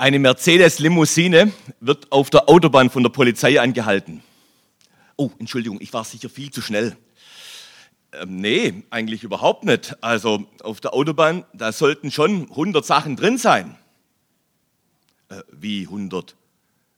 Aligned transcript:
Eine 0.00 0.18
Mercedes-Limousine 0.18 1.52
wird 1.80 2.10
auf 2.10 2.30
der 2.30 2.48
Autobahn 2.48 2.88
von 2.88 3.02
der 3.02 3.10
Polizei 3.10 3.60
angehalten. 3.60 4.22
Oh, 5.16 5.30
Entschuldigung, 5.38 5.78
ich 5.82 5.92
war 5.92 6.04
sicher 6.04 6.30
viel 6.30 6.50
zu 6.50 6.62
schnell. 6.62 6.96
Ähm, 8.12 8.36
nee, 8.40 8.82
eigentlich 8.88 9.24
überhaupt 9.24 9.64
nicht. 9.64 10.02
Also 10.02 10.46
auf 10.62 10.80
der 10.80 10.94
Autobahn, 10.94 11.44
da 11.52 11.70
sollten 11.70 12.10
schon 12.10 12.48
100 12.48 12.82
Sachen 12.82 13.14
drin 13.14 13.36
sein. 13.36 13.76
Äh, 15.28 15.42
wie 15.52 15.82
100? 15.82 16.34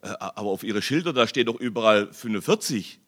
Äh, 0.02 0.06
aber 0.20 0.50
auf 0.50 0.62
Ihre 0.62 0.80
Schilder, 0.80 1.12
da 1.12 1.26
steht 1.26 1.48
doch 1.48 1.58
überall 1.58 2.06
45. 2.12 3.00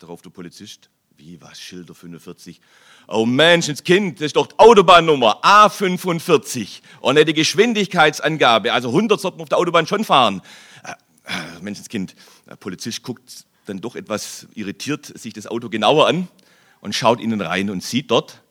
Darauf 0.00 0.22
der 0.22 0.30
Polizist. 0.30 0.90
Wie, 1.16 1.40
was, 1.40 1.60
Schilder 1.60 1.94
45? 1.94 2.60
Oh 3.06 3.24
Menschenskind, 3.24 4.18
das 4.18 4.26
ist 4.26 4.36
doch 4.36 4.48
die 4.48 4.58
Autobahnnummer 4.58 5.44
A45 5.44 6.80
und 7.00 7.14
nicht 7.14 7.28
die 7.28 7.34
Geschwindigkeitsangabe. 7.34 8.72
Also 8.72 8.88
100 8.88 9.20
sollte 9.20 9.36
man 9.36 9.42
auf 9.44 9.48
der 9.48 9.58
Autobahn 9.58 9.86
schon 9.86 10.04
fahren. 10.04 10.42
Äh, 10.82 10.92
äh, 11.24 11.60
Menschenskind, 11.60 12.16
der 12.48 12.56
Polizist 12.56 13.02
guckt 13.02 13.46
dann 13.66 13.80
doch 13.80 13.96
etwas 13.96 14.46
irritiert 14.54 15.06
sich 15.18 15.32
das 15.32 15.46
Auto 15.46 15.68
genauer 15.68 16.06
an 16.06 16.28
und 16.80 16.94
schaut 16.94 17.20
innen 17.20 17.40
rein 17.40 17.70
und 17.70 17.82
sieht 17.82 18.10
dort 18.10 18.42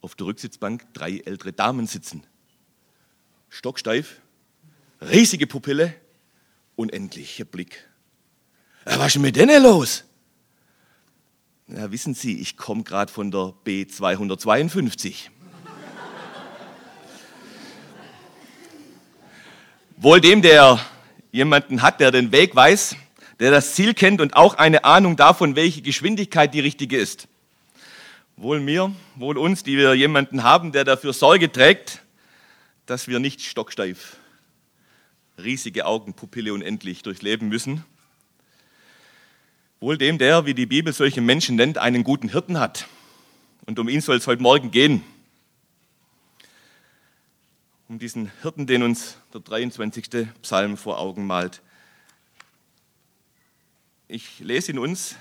auf 0.00 0.14
der 0.14 0.26
Rücksitzbank 0.26 0.86
drei 0.94 1.18
ältere 1.18 1.52
Damen 1.52 1.86
sitzen. 1.86 2.26
Stocksteif, 3.48 4.20
riesige 5.00 5.46
Pupille, 5.46 5.94
unendlicher 6.76 7.44
Blick. 7.44 7.88
Äh, 8.84 8.98
was 8.98 9.08
ist 9.08 9.14
denn 9.14 9.22
mit 9.22 9.36
denen 9.36 9.62
los? 9.62 10.04
Ja, 11.66 11.90
wissen 11.90 12.12
Sie, 12.12 12.38
ich 12.40 12.58
komme 12.58 12.82
gerade 12.82 13.10
von 13.10 13.30
der 13.30 13.54
B252. 13.64 15.30
Wohl 19.96 20.20
dem, 20.20 20.42
der 20.42 20.78
jemanden 21.32 21.80
hat, 21.80 22.00
der 22.00 22.10
den 22.10 22.32
Weg 22.32 22.54
weiß, 22.54 22.96
der 23.40 23.50
das 23.50 23.74
Ziel 23.74 23.94
kennt 23.94 24.20
und 24.20 24.36
auch 24.36 24.54
eine 24.54 24.84
Ahnung 24.84 25.16
davon, 25.16 25.56
welche 25.56 25.80
Geschwindigkeit 25.80 26.52
die 26.52 26.60
richtige 26.60 26.98
ist. 26.98 27.28
Wohl 28.36 28.60
mir, 28.60 28.94
wohl 29.14 29.38
uns, 29.38 29.62
die 29.62 29.78
wir 29.78 29.94
jemanden 29.94 30.42
haben, 30.42 30.70
der 30.70 30.84
dafür 30.84 31.14
Sorge 31.14 31.50
trägt, 31.50 32.02
dass 32.84 33.08
wir 33.08 33.20
nicht 33.20 33.40
stocksteif, 33.40 34.18
riesige 35.42 35.86
Augen, 35.86 36.12
Pupille 36.12 36.52
unendlich 36.52 37.02
durchleben 37.02 37.48
müssen, 37.48 37.84
Wohl 39.84 39.98
dem, 39.98 40.16
der, 40.16 40.46
wie 40.46 40.54
die 40.54 40.64
Bibel 40.64 40.94
solche 40.94 41.20
Menschen 41.20 41.56
nennt, 41.56 41.76
einen 41.76 42.04
guten 42.04 42.30
Hirten 42.30 42.58
hat. 42.58 42.88
Und 43.66 43.78
um 43.78 43.86
ihn 43.86 44.00
soll 44.00 44.16
es 44.16 44.26
heute 44.26 44.40
Morgen 44.40 44.70
gehen. 44.70 45.04
Um 47.90 47.98
diesen 47.98 48.32
Hirten, 48.40 48.66
den 48.66 48.82
uns 48.82 49.18
der 49.34 49.42
23. 49.42 50.26
Psalm 50.40 50.78
vor 50.78 50.98
Augen 50.98 51.26
malt. 51.26 51.60
Ich 54.08 54.40
lese 54.40 54.72
ihn 54.72 54.78
uns, 54.78 55.16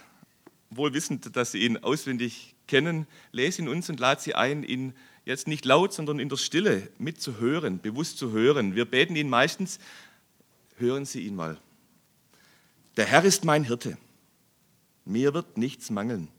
wohl 0.70 0.94
wissend, 0.94 1.36
dass 1.36 1.52
Sie 1.52 1.66
ihn 1.66 1.80
auswendig 1.80 2.56
kennen, 2.66 3.06
lese 3.34 3.64
ihn 3.64 3.68
uns 3.68 3.90
und 3.90 4.00
lade 4.00 4.22
Sie 4.22 4.34
ein, 4.34 4.64
ihn 4.64 4.94
jetzt 5.26 5.46
nicht 5.46 5.66
laut, 5.66 5.92
sondern 5.92 6.20
in 6.20 6.30
der 6.30 6.38
Stille 6.38 6.90
mitzuhören, 7.00 7.82
bewusst 7.82 8.18
zu 8.18 8.32
hören. 8.32 8.76
Wir 8.76 8.86
beten 8.86 9.18
ihn 9.18 9.28
meistens, 9.28 9.80
hören 10.78 11.04
Sie 11.04 11.28
ihn 11.28 11.36
mal. 11.36 11.58
Der 12.96 13.08
Herr 13.08 13.26
ist 13.26 13.44
mein 13.44 13.66
Hirte. 13.66 13.98
Mir 15.06 15.34
wird 15.34 15.58
nichts 15.58 15.90
mangeln. 15.90 16.30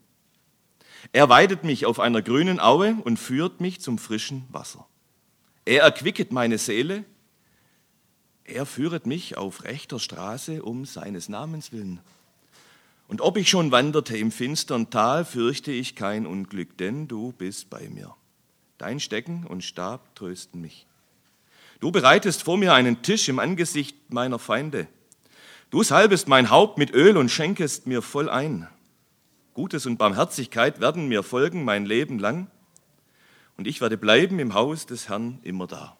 Er 1.11 1.29
weidet 1.29 1.63
mich 1.63 1.85
auf 1.85 1.99
einer 1.99 2.21
grünen 2.21 2.59
Aue 2.59 2.95
und 3.03 3.17
führt 3.17 3.61
mich 3.61 3.81
zum 3.81 3.97
frischen 3.97 4.45
Wasser. 4.49 4.87
Er 5.65 5.83
erquicket 5.83 6.31
meine 6.31 6.57
Seele. 6.57 7.05
Er 8.43 8.65
führet 8.65 9.05
mich 9.05 9.37
auf 9.37 9.63
rechter 9.63 9.99
Straße 9.99 10.63
um 10.63 10.85
seines 10.85 11.29
Namens 11.29 11.71
willen. 11.71 11.99
Und 13.07 13.21
ob 13.21 13.37
ich 13.37 13.49
schon 13.49 13.71
wanderte 13.71 14.17
im 14.17 14.31
finstern 14.31 14.89
Tal, 14.89 15.25
fürchte 15.25 15.71
ich 15.71 15.95
kein 15.95 16.25
Unglück, 16.25 16.77
denn 16.77 17.07
du 17.07 17.33
bist 17.33 17.69
bei 17.69 17.87
mir. 17.89 18.15
Dein 18.77 18.99
Stecken 18.99 19.45
und 19.45 19.63
Stab 19.63 20.15
trösten 20.15 20.59
mich. 20.61 20.87
Du 21.79 21.91
bereitest 21.91 22.43
vor 22.43 22.57
mir 22.57 22.73
einen 22.73 23.03
Tisch 23.03 23.29
im 23.29 23.39
Angesicht 23.39 24.11
meiner 24.11 24.39
Feinde. 24.39 24.87
Du 25.75 25.83
salbest 25.83 26.29
mein 26.29 26.51
Haupt 26.51 26.77
mit 26.77 26.93
Öl 26.93 27.17
und 27.17 27.27
schenkest 27.27 27.85
mir 27.85 28.01
voll 28.01 28.29
ein. 28.29 28.69
Gutes 29.53 29.85
und 29.85 29.97
Barmherzigkeit 29.97 30.79
werden 30.79 31.09
mir 31.09 31.21
folgen 31.21 31.65
mein 31.65 31.85
Leben 31.85 32.17
lang, 32.17 32.49
und 33.57 33.67
ich 33.67 33.81
werde 33.81 33.97
bleiben 33.97 34.39
im 34.39 34.53
Haus 34.53 34.85
des 34.85 35.09
Herrn 35.09 35.39
immer 35.43 35.67
da. 35.67 35.97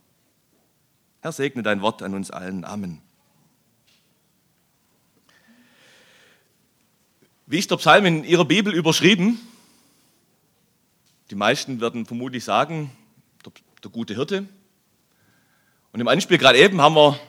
Herr, 1.19 1.33
segne 1.33 1.61
dein 1.61 1.81
Wort 1.81 2.01
an 2.03 2.13
uns 2.13 2.31
allen. 2.31 2.63
Amen. 2.63 3.01
Wie 7.45 7.59
ist 7.59 7.69
der 7.69 7.75
Psalm 7.75 8.05
in 8.05 8.23
Ihrer 8.23 8.45
Bibel 8.45 8.73
überschrieben? 8.73 9.41
Die 11.31 11.35
meisten 11.35 11.81
werden 11.81 12.05
vermutlich 12.05 12.45
sagen, 12.45 12.91
der, 13.43 13.51
der 13.83 13.91
gute 13.91 14.15
Hirte. 14.15 14.47
Und 15.91 15.99
im 15.99 16.07
Anspiel 16.07 16.37
gerade 16.37 16.59
eben 16.59 16.79
haben 16.79 16.95
wir 16.95 17.19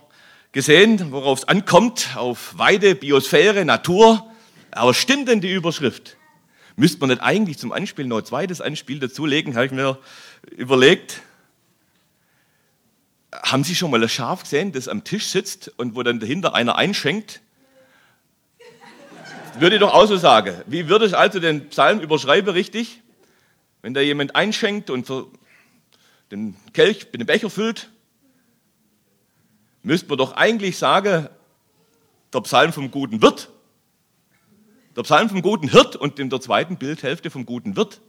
gesehen, 0.57 1.13
worauf 1.13 1.41
es 1.41 1.49
ankommt, 1.49 2.17
auf 2.17 2.57
Weide, 2.57 2.95
Biosphäre, 2.95 3.67
Natur. 3.67 4.27
Aber 4.71 4.95
stimmt 4.95 5.29
denn 5.29 5.43
die 5.43 5.53
Überschrift? 5.53 6.17
Müsste 6.77 6.99
man 7.01 7.11
nicht 7.11 7.21
eigentlich 7.21 7.59
zum 7.59 7.73
Anspiel 7.73 8.07
noch 8.07 8.17
ein 8.17 8.25
zweites 8.25 8.63
Anspiel 8.63 8.99
dazulegen, 8.99 9.55
habe 9.55 9.67
ich 9.67 9.73
mir 9.73 9.99
überlegt. 10.53 11.21
Haben 13.35 13.65
Sie 13.65 13.75
schon 13.75 13.91
mal 13.91 14.03
ein 14.03 14.09
Schaf 14.09 14.45
gesehen, 14.45 14.73
das 14.73 14.89
am 14.89 15.05
Tisch 15.05 15.27
sitzt 15.27 15.73
und 15.77 15.95
wo 15.95 16.03
dann 16.03 16.21
dahinter 16.21 16.55
einer 16.55 16.77
einschenkt? 16.77 17.43
Würde 19.59 19.77
ich 19.77 19.81
doch 19.81 19.93
auch 19.93 20.07
so 20.07 20.17
sagen. 20.17 20.57
Wie 20.67 20.89
würde 20.89 21.05
ich 21.05 21.15
also 21.15 21.39
den 21.39 21.69
Psalm 21.69 22.01
überschreiben, 22.01 22.55
richtig? 22.55 23.03
Wenn 23.83 23.93
da 23.93 24.01
jemand 24.01 24.35
einschenkt 24.35 24.89
und 24.89 25.07
den 26.31 26.57
Kelch 26.73 27.09
mit 27.13 27.21
dem 27.21 27.27
Becher 27.27 27.51
füllt, 27.51 27.91
müsste 29.87 30.09
man 30.09 30.19
doch 30.19 30.33
eigentlich 30.33 30.79
sagen, 30.79 31.29
der 32.33 32.41
Psalm 32.41 32.73
vom 32.73 32.91
guten 32.91 33.23
Wirt. 33.23 33.51
Der 34.97 35.03
Psalm 35.03 35.29
vom 35.29 35.43
guten 35.43 35.69
Hirt 35.69 35.95
und 35.95 36.19
in 36.19 36.29
der 36.29 36.41
zweiten 36.41 36.77
Bildhälfte 36.77 37.31
vom 37.31 37.47
guten 37.47 37.77
Wirt. 37.77 38.01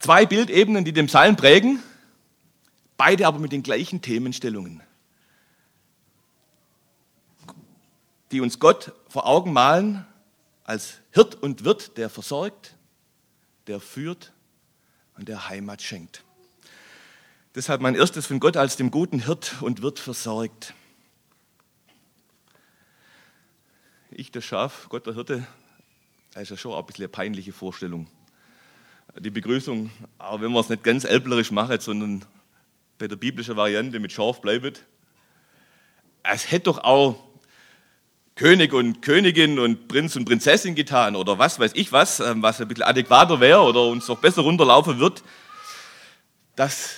Zwei 0.00 0.26
Bildebenen, 0.26 0.84
die 0.84 0.92
den 0.92 1.06
Psalm 1.06 1.36
prägen, 1.36 1.80
beide 2.96 3.28
aber 3.28 3.38
mit 3.38 3.52
den 3.52 3.62
gleichen 3.62 4.02
Themenstellungen, 4.02 4.82
die 8.32 8.40
uns 8.40 8.58
Gott 8.58 8.90
vor 9.06 9.26
Augen 9.26 9.52
malen 9.52 10.04
als 10.64 10.94
Hirt 11.12 11.36
und 11.36 11.64
Wirt, 11.64 11.96
der 11.96 12.10
versorgt, 12.10 12.74
der 13.68 13.78
führt 13.78 14.32
und 15.16 15.28
der 15.28 15.48
Heimat 15.48 15.80
schenkt. 15.80 16.24
Deshalb 17.54 17.82
mein 17.82 17.94
erstes 17.94 18.26
von 18.26 18.40
Gott 18.40 18.56
als 18.56 18.76
dem 18.76 18.90
guten 18.90 19.26
Hirt 19.26 19.56
und 19.60 19.82
wird 19.82 19.98
versorgt. 19.98 20.72
Ich, 24.10 24.30
das 24.30 24.42
Schaf, 24.42 24.86
Gott, 24.88 25.06
der 25.06 25.14
Hirte, 25.14 25.46
das 26.32 26.44
ist 26.44 26.50
ja 26.50 26.56
schon 26.56 26.74
ein 26.74 26.86
bisschen 26.86 27.02
eine 27.02 27.10
peinliche 27.10 27.52
Vorstellung. 27.52 28.06
Die 29.18 29.28
Begrüßung, 29.28 29.90
auch 30.16 30.40
wenn 30.40 30.50
wir 30.50 30.60
es 30.60 30.70
nicht 30.70 30.82
ganz 30.82 31.04
elblerisch 31.04 31.50
machen, 31.50 31.78
sondern 31.78 32.24
bei 32.96 33.06
der 33.06 33.16
biblischen 33.16 33.54
Variante 33.54 34.00
mit 34.00 34.12
Schaf 34.12 34.40
bleibt. 34.40 34.84
Es 36.22 36.50
hätte 36.50 36.64
doch 36.64 36.78
auch 36.78 37.22
König 38.34 38.72
und 38.72 39.02
Königin 39.02 39.58
und 39.58 39.88
Prinz 39.88 40.16
und 40.16 40.24
Prinzessin 40.24 40.74
getan 40.74 41.16
oder 41.16 41.38
was 41.38 41.58
weiß 41.58 41.72
ich 41.74 41.92
was, 41.92 42.20
ähm, 42.20 42.42
was 42.42 42.62
ein 42.62 42.68
bisschen 42.68 42.84
adäquater 42.84 43.40
wäre 43.40 43.60
oder 43.60 43.82
uns 43.82 44.08
noch 44.08 44.20
besser 44.20 44.40
runterlaufen 44.40 44.98
wird. 44.98 45.22
Das 46.56 46.96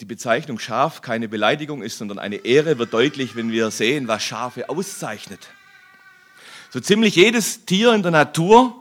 die 0.00 0.04
Bezeichnung 0.04 0.58
Schaf 0.58 1.02
keine 1.02 1.28
Beleidigung 1.28 1.82
ist, 1.82 1.98
sondern 1.98 2.18
eine 2.18 2.36
Ehre, 2.36 2.78
wird 2.78 2.92
deutlich, 2.92 3.34
wenn 3.34 3.50
wir 3.50 3.70
sehen, 3.70 4.06
was 4.06 4.22
Schafe 4.22 4.68
auszeichnet. 4.68 5.48
So 6.70 6.80
ziemlich 6.80 7.16
jedes 7.16 7.64
Tier 7.64 7.92
in 7.94 8.02
der 8.02 8.12
Natur 8.12 8.74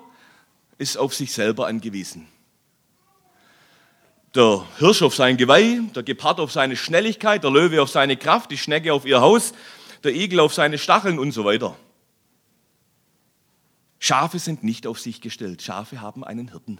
ist 0.77 0.97
auf 0.97 1.15
sich 1.15 1.33
selber 1.33 1.67
angewiesen. 1.67 2.27
Der 4.35 4.67
Hirsch 4.77 5.01
auf 5.01 5.15
sein 5.15 5.37
Geweih, 5.37 5.79
der 5.95 6.03
Gepard 6.03 6.39
auf 6.39 6.51
seine 6.51 6.75
Schnelligkeit, 6.75 7.43
der 7.43 7.49
Löwe 7.49 7.81
auf 7.81 7.89
seine 7.89 8.17
Kraft, 8.17 8.51
die 8.51 8.57
Schnecke 8.57 8.93
auf 8.93 9.05
ihr 9.05 9.21
Haus, 9.21 9.53
der 10.03 10.13
Igel 10.13 10.39
auf 10.39 10.53
seine 10.53 10.77
Stacheln 10.77 11.17
und 11.17 11.31
so 11.31 11.45
weiter. 11.45 11.75
Schafe 13.99 14.37
sind 14.37 14.63
nicht 14.63 14.85
auf 14.85 14.99
sich 14.99 15.21
gestellt. 15.21 15.63
Schafe 15.63 16.01
haben 16.01 16.23
einen 16.23 16.49
Hirten. 16.49 16.79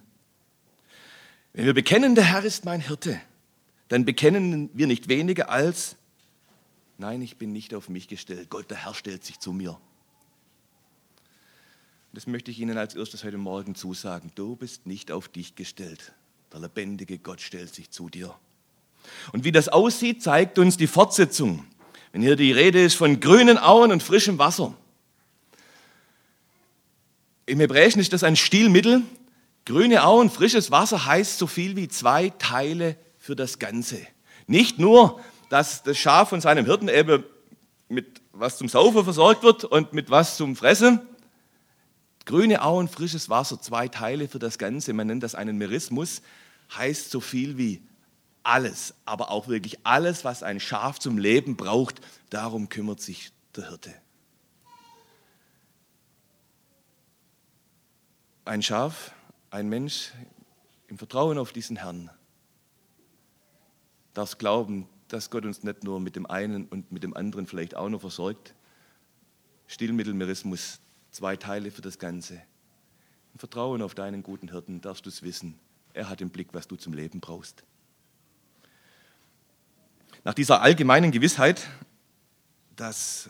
Wenn 1.54 1.66
wir 1.66 1.74
bekennen, 1.74 2.14
der 2.14 2.26
Herr 2.26 2.44
ist 2.44 2.66
mein 2.66 2.82
Hirte, 2.82 3.20
dann 3.88 4.06
bekennen 4.06 4.70
wir 4.74 4.88
nicht 4.88 5.08
weniger 5.08 5.50
als, 5.50 5.96
nein, 6.98 7.22
ich 7.22 7.38
bin 7.38 7.52
nicht 7.52 7.74
auf 7.74 7.90
mich 7.90 8.08
gestellt, 8.08 8.50
Gott, 8.50 8.70
der 8.70 8.86
Herr 8.86 8.94
stellt 8.94 9.24
sich 9.24 9.40
zu 9.40 9.54
mir. 9.54 9.80
Das 12.14 12.26
möchte 12.26 12.52
ich 12.52 12.60
Ihnen 12.60 12.78
als 12.78 12.96
erstes 12.96 13.24
heute 13.24 13.38
Morgen 13.38 13.76
zusagen. 13.76 14.32
Du 14.34 14.56
bist 14.56 14.88
nicht 14.88 15.12
auf 15.12 15.28
dich 15.28 15.56
gestellt. 15.56 16.14
Der 16.52 16.62
lebendige 16.62 17.20
Gott 17.20 17.42
stellt 17.42 17.74
sich 17.74 17.92
zu 17.92 18.10
dir. 18.10 18.34
Und 19.34 19.44
wie 19.44 19.52
das 19.52 19.70
aussieht, 19.70 20.24
zeigt 20.24 20.58
uns 20.58 20.78
die 20.78 20.88
Fortsetzung. 20.88 21.66
Wenn 22.12 22.22
hier 22.22 22.36
die 22.36 22.52
Rede 22.52 22.82
ist 22.82 22.96
von 22.96 23.20
grünen 23.20 23.58
Auen 23.58 23.92
und 23.92 24.02
frischem 24.02 24.40
Wasser. 24.40 24.74
Im 27.46 27.60
Hebräischen 27.60 28.02
ist 28.02 28.14
das 28.14 28.24
ein 28.24 28.36
Stilmittel. 28.36 29.04
Grüne 29.66 30.04
Auen, 30.04 30.30
frisches 30.30 30.72
Wasser 30.72 31.06
heißt 31.06 31.38
so 31.38 31.46
viel 31.46 31.76
wie 31.76 31.88
zwei 31.88 32.30
Teile 32.30 32.98
für 33.28 33.36
das 33.36 33.60
Ganze. 33.60 34.00
Nicht 34.48 34.80
nur, 34.80 35.20
dass 35.50 35.84
das 35.84 35.98
Schaf 35.98 36.30
von 36.30 36.40
seinem 36.40 36.64
Hirten 36.64 36.88
eben 36.88 37.26
mit 37.90 38.22
was 38.32 38.58
zum 38.58 38.70
Saufen 38.70 39.04
versorgt 39.04 39.44
wird 39.44 39.66
und 39.66 39.92
mit 39.92 40.10
was 40.10 40.38
zum 40.38 40.56
Fressen. 40.56 41.02
Grüne 42.24 42.62
Auen, 42.62 42.88
frisches 42.88 43.30
Wasser, 43.30 43.62
zwei 43.62 43.90
Teile 43.90 44.30
für 44.30 44.40
das 44.40 44.58
Ganze. 44.58 44.94
Man 44.94 45.08
nennt 45.08 45.24
das 45.24 45.36
einen 45.36 45.58
Merismus. 45.58 46.22
Heißt 46.74 47.12
so 47.12 47.20
viel 47.20 47.58
wie 47.58 47.82
alles, 48.44 48.94
aber 49.04 49.30
auch 49.30 49.50
wirklich 49.50 49.78
alles, 49.84 50.24
was 50.24 50.42
ein 50.42 50.62
Schaf 50.62 50.98
zum 50.98 51.18
Leben 51.18 51.58
braucht. 51.58 52.00
Darum 52.30 52.70
kümmert 52.70 53.02
sich 53.02 53.34
der 53.58 53.68
Hirte. 53.68 53.94
Ein 58.46 58.64
Schaf, 58.64 59.12
ein 59.52 59.68
Mensch 59.68 60.14
im 60.88 60.98
Vertrauen 60.98 61.38
auf 61.38 61.52
diesen 61.52 61.76
Herrn 61.76 62.10
darf 64.18 64.38
glauben, 64.40 64.90
dass 65.10 65.30
Gott 65.30 65.46
uns 65.46 65.64
nicht 65.64 65.84
nur 65.84 66.00
mit 66.00 66.16
dem 66.16 66.26
einen 66.26 66.66
und 66.66 66.92
mit 66.92 67.04
dem 67.04 67.16
anderen 67.16 67.46
vielleicht 67.46 67.76
auch 67.76 67.88
noch 67.88 68.02
versorgt. 68.02 68.56
Stillmittelmerismus, 69.68 70.80
zwei 71.12 71.36
Teile 71.36 71.72
für 71.72 71.82
das 71.82 72.00
Ganze. 72.00 72.42
Im 73.34 73.40
Vertrauen 73.40 73.82
auf 73.82 73.94
deinen 73.94 74.24
guten 74.24 74.50
Hirten 74.50 74.82
darfst 74.82 75.06
du 75.06 75.10
es 75.10 75.22
wissen. 75.22 75.60
Er 75.94 76.10
hat 76.10 76.22
im 76.22 76.32
Blick, 76.32 76.50
was 76.54 76.68
du 76.68 76.76
zum 76.76 76.94
Leben 76.94 77.20
brauchst. 77.20 77.64
Nach 80.24 80.34
dieser 80.34 80.62
allgemeinen 80.62 81.12
Gewissheit, 81.12 81.68
dass 82.76 83.30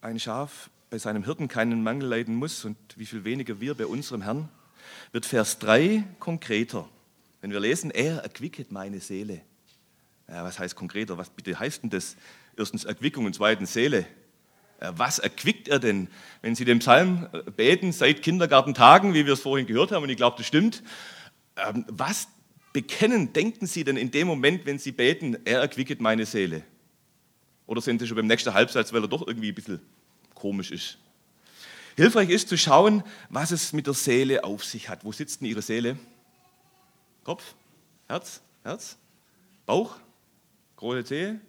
ein 0.00 0.18
Schaf 0.18 0.70
bei 0.90 0.98
seinem 0.98 1.24
Hirten 1.24 1.46
keinen 1.46 1.82
Mangel 1.82 2.08
leiden 2.08 2.34
muss 2.34 2.64
und 2.64 2.76
wie 2.96 3.06
viel 3.06 3.24
weniger 3.24 3.60
wir 3.60 3.76
bei 3.76 3.86
unserem 3.86 4.22
Herrn, 4.22 4.48
wird 5.12 5.24
Vers 5.24 5.58
3 5.60 6.04
konkreter. 6.18 6.88
Wenn 7.40 7.52
wir 7.52 7.60
lesen, 7.60 7.90
er 7.90 8.18
erquicket 8.18 8.72
meine 8.72 9.00
Seele. 9.00 9.42
Ja, 10.32 10.44
was 10.44 10.58
heißt 10.58 10.74
konkreter? 10.74 11.18
Was 11.18 11.28
bitte 11.28 11.58
heißt 11.58 11.82
denn 11.82 11.90
das? 11.90 12.16
Erstens 12.56 12.84
Erquickung 12.84 13.26
und 13.26 13.34
zweitens 13.34 13.74
Seele. 13.74 14.06
Was 14.80 15.18
erquickt 15.18 15.68
er 15.68 15.78
denn? 15.78 16.08
Wenn 16.40 16.54
Sie 16.54 16.64
den 16.64 16.78
Psalm 16.78 17.28
äh, 17.32 17.50
beten 17.50 17.92
seit 17.92 18.22
Kindergartentagen, 18.22 19.14
wie 19.14 19.26
wir 19.26 19.34
es 19.34 19.40
vorhin 19.40 19.66
gehört 19.66 19.92
haben, 19.92 20.02
und 20.02 20.08
ich 20.08 20.16
glaube, 20.16 20.38
das 20.38 20.46
stimmt, 20.46 20.82
ähm, 21.56 21.84
was 21.86 22.28
bekennen, 22.72 23.32
denken 23.32 23.66
Sie 23.66 23.84
denn 23.84 23.96
in 23.96 24.10
dem 24.10 24.26
Moment, 24.26 24.64
wenn 24.64 24.78
Sie 24.78 24.90
beten, 24.90 25.36
er 25.44 25.60
erquicket 25.60 26.00
meine 26.00 26.24
Seele? 26.24 26.62
Oder 27.66 27.80
sind 27.82 28.00
Sie 28.00 28.06
schon 28.06 28.16
beim 28.16 28.26
nächsten 28.26 28.54
Halbsatz, 28.54 28.92
weil 28.92 29.02
er 29.02 29.08
doch 29.08 29.26
irgendwie 29.26 29.50
ein 29.50 29.54
bisschen 29.54 29.80
komisch 30.34 30.72
ist? 30.72 30.98
Hilfreich 31.94 32.30
ist 32.30 32.48
zu 32.48 32.56
schauen, 32.56 33.04
was 33.28 33.50
es 33.50 33.72
mit 33.74 33.86
der 33.86 33.94
Seele 33.94 34.42
auf 34.42 34.64
sich 34.64 34.88
hat. 34.88 35.04
Wo 35.04 35.12
sitzt 35.12 35.42
denn 35.42 35.48
Ihre 35.48 35.62
Seele? 35.62 35.98
Kopf? 37.22 37.54
Herz? 38.08 38.40
Herz? 38.64 38.96
Bauch? 39.66 39.96
Große 40.82 41.04
Zehe? 41.04 41.40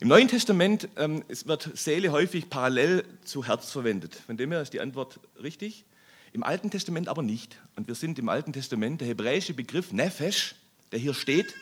Im 0.00 0.08
Neuen 0.08 0.26
Testament 0.26 0.88
ähm, 0.96 1.22
wird 1.44 1.70
Seele 1.76 2.10
häufig 2.10 2.48
parallel 2.48 3.04
zu 3.26 3.44
Herz 3.44 3.70
verwendet. 3.70 4.14
Von 4.14 4.38
dem 4.38 4.52
her 4.52 4.62
ist 4.62 4.72
die 4.72 4.80
Antwort 4.80 5.20
richtig. 5.42 5.84
Im 6.32 6.42
Alten 6.42 6.70
Testament 6.70 7.08
aber 7.08 7.22
nicht. 7.22 7.60
Und 7.76 7.88
wir 7.88 7.94
sind 7.94 8.18
im 8.18 8.30
Alten 8.30 8.54
Testament, 8.54 9.02
der 9.02 9.08
hebräische 9.08 9.52
Begriff 9.52 9.92
Nefesh, 9.92 10.54
der 10.92 10.98
hier 10.98 11.12
steht, 11.12 11.52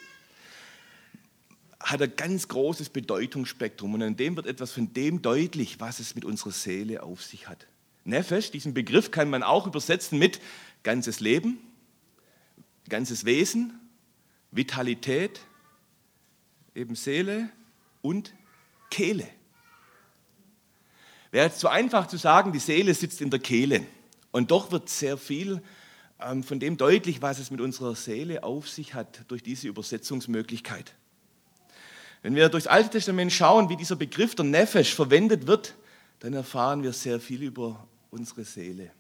hat 1.81 2.01
ein 2.01 2.15
ganz 2.15 2.47
großes 2.47 2.91
Bedeutungsspektrum. 2.91 3.95
Und 3.95 4.03
in 4.03 4.17
dem 4.17 4.37
wird 4.37 4.47
etwas 4.47 4.71
von 4.71 4.93
dem 4.93 5.23
deutlich, 5.23 5.81
was 5.81 5.99
es 5.99 6.15
mit 6.15 6.25
unserer 6.25 6.53
Seele 6.53 7.03
auf 7.03 7.21
sich 7.21 7.49
hat. 7.49 7.67
Nefesh, 8.05 8.53
diesen 8.53 8.75
Begriff 8.75 9.11
kann 9.11 9.29
man 9.29 9.43
auch 9.43 9.67
übersetzen 9.67 10.21
mit 10.21 10.41
ganzes 10.85 11.19
Leben, 11.19 11.59
ganzes 12.89 13.25
Wesen, 13.25 13.73
Vitalität, 14.53 15.41
eben 16.75 16.95
Seele 16.95 17.49
und 18.03 18.35
Kehle. 18.91 19.27
Wäre 21.31 21.47
jetzt 21.47 21.61
zu 21.61 21.69
einfach 21.69 22.07
zu 22.07 22.17
sagen, 22.17 22.53
die 22.53 22.59
Seele 22.59 22.95
sitzt 22.95 23.21
in 23.21 23.31
der 23.31 23.41
Kehle. 23.41 23.85
Und 24.31 24.51
doch 24.51 24.71
wird 24.71 24.89
sehr 24.89 25.17
viel 25.17 25.63
ähm, 26.21 26.43
von 26.43 26.61
dem 26.61 26.77
deutlich, 26.77 27.23
was 27.23 27.39
es 27.39 27.51
mit 27.51 27.61
unserer 27.61 27.95
Seele 27.95 28.43
auf 28.45 28.69
sich 28.69 28.95
hat 28.95 29.25
durch 29.29 29.43
diese 29.43 29.69
Übersetzungsmöglichkeit. 29.69 30.95
Wenn 32.23 32.35
wir 32.35 32.49
durchs 32.49 32.67
Alte 32.67 32.91
Testament 32.91 33.33
schauen, 33.33 33.69
wie 33.69 33.77
dieser 33.77 33.97
Begriff 33.97 34.35
der 34.35 34.45
Nefesh 34.45 34.95
verwendet 34.95 35.47
wird, 35.47 35.75
dann 36.21 36.33
erfahren 36.33 36.83
wir 36.83 36.93
sehr 36.93 37.21
viel 37.21 37.43
über 37.43 37.87
unsere 38.11 38.45
Seele. 38.45 38.91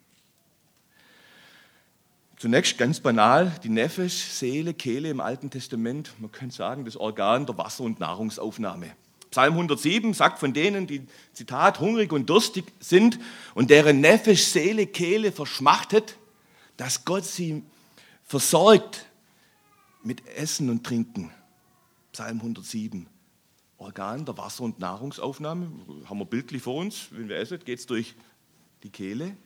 Zunächst 2.37 2.79
ganz 2.79 3.01
banal, 3.01 3.55
die 3.63 3.69
Nefesh, 3.69 4.25
Seele, 4.25 4.75
Kehle 4.75 5.09
im 5.09 5.21
Alten 5.21 5.51
Testament, 5.51 6.13
man 6.19 6.33
könnte 6.33 6.57
sagen, 6.57 6.85
das 6.85 6.97
Organ 6.97 7.47
der 7.47 7.57
Wasser- 7.57 7.85
und 7.85 8.01
Nahrungsaufnahme. 8.01 8.91
Psalm 9.31 9.55
107 9.55 10.15
sagt 10.15 10.39
von 10.39 10.53
denen, 10.53 10.87
die, 10.87 11.07
Zitat, 11.33 11.81
hungrig 11.81 12.13
und 12.13 12.31
durstig 12.31 12.65
sind 12.81 13.19
und 13.55 13.71
deren 13.71 14.01
Nefesh, 14.01 14.45
Seele, 14.45 14.87
Kehle 14.87 15.33
verschmachtet, 15.33 16.17
dass 16.77 17.05
Gott 17.05 17.25
sie 17.25 17.63
versorgt 18.23 19.07
mit 20.03 20.27
Essen 20.37 20.71
und 20.71 20.85
Trinken. 20.85 21.31
Psalm 22.13 22.39
107. 22.39 23.09
Organ 23.79 24.25
der 24.25 24.39
Wasser- 24.39 24.65
und 24.65 24.79
Nahrungsaufnahme, 24.79 25.71
haben 26.07 26.19
wir 26.19 26.25
bildlich 26.25 26.63
vor 26.63 26.77
uns, 26.77 27.09
wenn 27.11 27.29
wir 27.29 27.37
essen, 27.37 27.59
geht 27.65 27.81
es 27.81 27.87
durch 27.87 28.15
die 28.83 28.91
Kehle. 28.91 29.37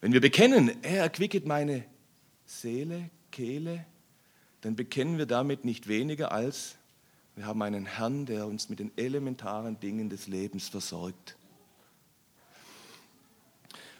Wenn 0.00 0.12
wir 0.12 0.20
bekennen, 0.20 0.70
er 0.82 1.02
erquicket 1.02 1.44
meine 1.44 1.84
Seele, 2.46 3.10
Kehle, 3.32 3.84
dann 4.60 4.76
bekennen 4.76 5.18
wir 5.18 5.26
damit 5.26 5.64
nicht 5.64 5.88
weniger 5.88 6.30
als, 6.30 6.76
wir 7.34 7.46
haben 7.46 7.60
einen 7.62 7.84
Herrn, 7.84 8.24
der 8.24 8.46
uns 8.46 8.68
mit 8.68 8.78
den 8.78 8.92
elementaren 8.96 9.80
Dingen 9.80 10.08
des 10.08 10.28
Lebens 10.28 10.68
versorgt. 10.68 11.36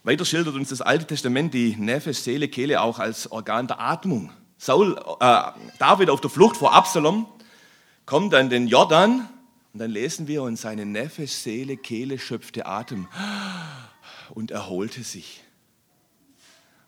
Weiter 0.05 0.25
schildert 0.25 0.55
uns 0.55 0.69
das 0.69 0.81
Alte 0.81 1.07
Testament 1.07 1.53
die 1.53 1.75
Nefesh, 1.77 2.19
Seele, 2.19 2.49
Kehle 2.49 2.81
auch 2.81 3.01
als 3.01 3.31
Organ 3.31 3.67
der 3.67 3.81
Atmung. 3.81 4.31
Saul, 4.57 4.97
äh, 5.21 5.43
David 5.79 6.11
auf 6.11 6.21
der 6.21 6.31
Flucht 6.31 6.57
vor 6.57 6.75
Absalom 6.75 7.27
kommt 8.07 8.35
an 8.35 8.51
den 8.51 8.69
Jordan 8.69 9.29
und 9.73 9.81
dann 9.81 9.91
lesen 9.91 10.29
wir, 10.29 10.45
und 10.45 10.57
seine 10.57 10.87
Nefesh, 10.87 11.33
Seele, 11.33 11.77
Kehle 11.77 12.19
schöpfte 12.19 12.67
Atem 12.67 13.09
und 14.31 14.53
erholte 14.53 15.03
sich. 15.03 15.43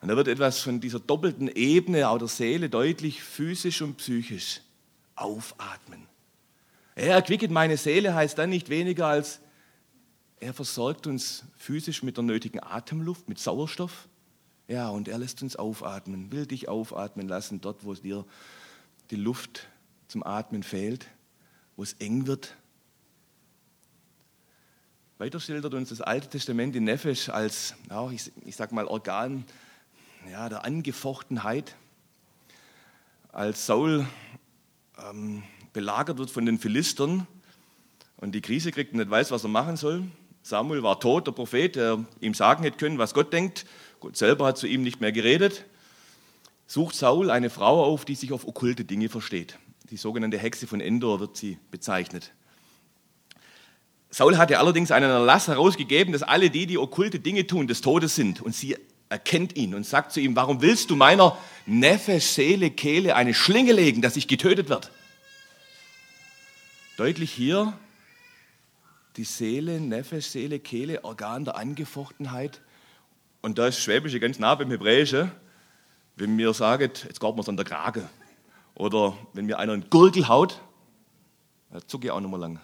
Und 0.01 0.07
da 0.07 0.15
wird 0.15 0.27
etwas 0.27 0.59
von 0.59 0.79
dieser 0.79 0.99
doppelten 0.99 1.47
Ebene 1.47 2.09
auch 2.09 2.17
der 2.17 2.27
Seele 2.27 2.69
deutlich, 2.69 3.21
physisch 3.23 3.81
und 3.81 3.97
psychisch. 3.97 4.61
Aufatmen. 5.15 6.07
Er 6.95 7.13
erquicket 7.15 7.51
meine 7.51 7.77
Seele 7.77 8.15
heißt 8.15 8.37
dann 8.37 8.49
nicht 8.49 8.69
weniger 8.69 9.07
als, 9.07 9.39
er 10.39 10.53
versorgt 10.55 11.05
uns 11.05 11.43
physisch 11.55 12.01
mit 12.01 12.17
der 12.17 12.23
nötigen 12.23 12.59
Atemluft, 12.59 13.29
mit 13.29 13.37
Sauerstoff. 13.37 14.07
Ja, 14.67 14.89
und 14.89 15.07
er 15.07 15.19
lässt 15.19 15.43
uns 15.43 15.55
aufatmen, 15.55 16.31
will 16.31 16.47
dich 16.47 16.67
aufatmen 16.67 17.27
lassen, 17.27 17.61
dort, 17.61 17.85
wo 17.85 17.93
dir 17.93 18.25
die 19.11 19.17
Luft 19.17 19.67
zum 20.07 20.23
Atmen 20.23 20.63
fehlt, 20.63 21.05
wo 21.75 21.83
es 21.83 21.93
eng 21.99 22.25
wird. 22.25 22.55
Weiter 25.19 25.39
schildert 25.39 25.75
uns 25.75 25.89
das 25.89 26.01
Alte 26.01 26.27
Testament 26.27 26.75
in 26.75 26.85
Nefesh 26.85 27.29
als, 27.29 27.75
ja, 27.89 28.09
ich, 28.09 28.31
ich 28.45 28.55
sag 28.55 28.71
mal, 28.71 28.87
Organ 28.87 29.45
ja, 30.29 30.49
der 30.49 30.65
Angefochtenheit. 30.65 31.75
Als 33.31 33.65
Saul 33.65 34.05
ähm, 35.09 35.43
belagert 35.73 36.17
wird 36.17 36.31
von 36.31 36.45
den 36.45 36.59
Philistern 36.59 37.27
und 38.17 38.33
die 38.33 38.41
Krise 38.41 38.71
kriegt 38.71 38.93
und 38.93 38.99
nicht 38.99 39.09
weiß, 39.09 39.31
was 39.31 39.43
er 39.43 39.49
machen 39.49 39.77
soll. 39.77 40.03
Samuel 40.43 40.83
war 40.83 40.99
tot, 40.99 41.27
der 41.27 41.31
Prophet, 41.31 41.75
der 41.75 42.03
ihm 42.19 42.33
sagen 42.33 42.63
hätte 42.63 42.77
können, 42.77 42.97
was 42.97 43.13
Gott 43.13 43.31
denkt. 43.31 43.65
Gott 43.99 44.17
selber 44.17 44.47
hat 44.47 44.57
zu 44.57 44.67
ihm 44.67 44.83
nicht 44.83 45.01
mehr 45.01 45.11
geredet. 45.11 45.65
Sucht 46.67 46.95
Saul 46.95 47.29
eine 47.29 47.49
Frau 47.49 47.83
auf, 47.83 48.05
die 48.05 48.15
sich 48.15 48.31
auf 48.31 48.47
okkulte 48.47 48.85
Dinge 48.85 49.09
versteht. 49.09 49.57
Die 49.89 49.97
sogenannte 49.97 50.37
Hexe 50.37 50.67
von 50.67 50.81
Endor 50.81 51.19
wird 51.19 51.37
sie 51.37 51.57
bezeichnet. 51.69 52.31
Saul 54.09 54.37
hatte 54.37 54.59
allerdings 54.59 54.91
einen 54.91 55.09
Erlass 55.09 55.47
herausgegeben, 55.47 56.11
dass 56.11 56.23
alle 56.23 56.49
die, 56.49 56.65
die 56.65 56.77
okkulte 56.77 57.19
Dinge 57.19 57.47
tun, 57.47 57.67
des 57.67 57.81
Todes 57.81 58.15
sind. 58.15 58.41
Und 58.41 58.55
sie 58.55 58.75
erkennt 59.11 59.57
ihn 59.57 59.75
und 59.75 59.85
sagt 59.85 60.13
zu 60.13 60.21
ihm, 60.21 60.35
warum 60.35 60.61
willst 60.61 60.89
du 60.89 60.95
meiner 60.95 61.37
Neffe, 61.65 62.19
Seele, 62.21 62.71
Kehle 62.71 63.15
eine 63.15 63.33
Schlinge 63.33 63.73
legen, 63.73 64.01
dass 64.01 64.15
ich 64.15 64.27
getötet 64.27 64.69
wird? 64.69 64.89
Deutlich 66.95 67.31
hier 67.31 67.77
die 69.17 69.25
Seele, 69.25 69.81
Neffe, 69.81 70.21
Seele, 70.21 70.59
Kehle, 70.59 71.03
Organ 71.03 71.43
der 71.43 71.57
Angefochtenheit. 71.57 72.61
Und 73.41 73.57
da 73.57 73.67
ist 73.67 73.79
Schwäbische 73.79 74.21
ganz 74.21 74.39
nah 74.39 74.55
beim 74.55 74.71
Hebräischen. 74.71 75.31
Wenn 76.15 76.37
mir 76.37 76.53
sagt, 76.53 77.03
jetzt 77.03 77.19
geht 77.19 77.21
man 77.21 77.39
es 77.39 77.49
an 77.49 77.57
der 77.57 77.65
Krage 77.65 78.07
Oder 78.75 79.17
wenn 79.33 79.45
mir 79.45 79.59
einer 79.59 79.73
einen 79.73 79.89
Gurgel 79.89 80.29
haut, 80.29 80.61
da 81.71 81.85
zucke 81.85 82.07
ich 82.07 82.11
auch 82.11 82.21
noch 82.21 82.29
mal 82.29 82.39
lang. 82.39 82.61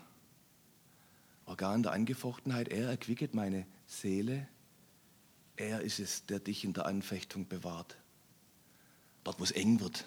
Organ 1.45 1.83
der 1.83 1.91
Angefochtenheit, 1.91 2.69
er 2.69 2.89
erquicket 2.89 3.33
meine 3.33 3.65
Seele. 3.85 4.47
Er 5.57 5.81
ist 5.81 5.99
es, 5.99 6.25
der 6.27 6.39
dich 6.39 6.63
in 6.63 6.73
der 6.73 6.85
Anfechtung 6.85 7.47
bewahrt. 7.47 7.97
Dort, 9.23 9.39
wo 9.39 9.43
es 9.43 9.51
eng 9.51 9.79
wird. 9.79 10.05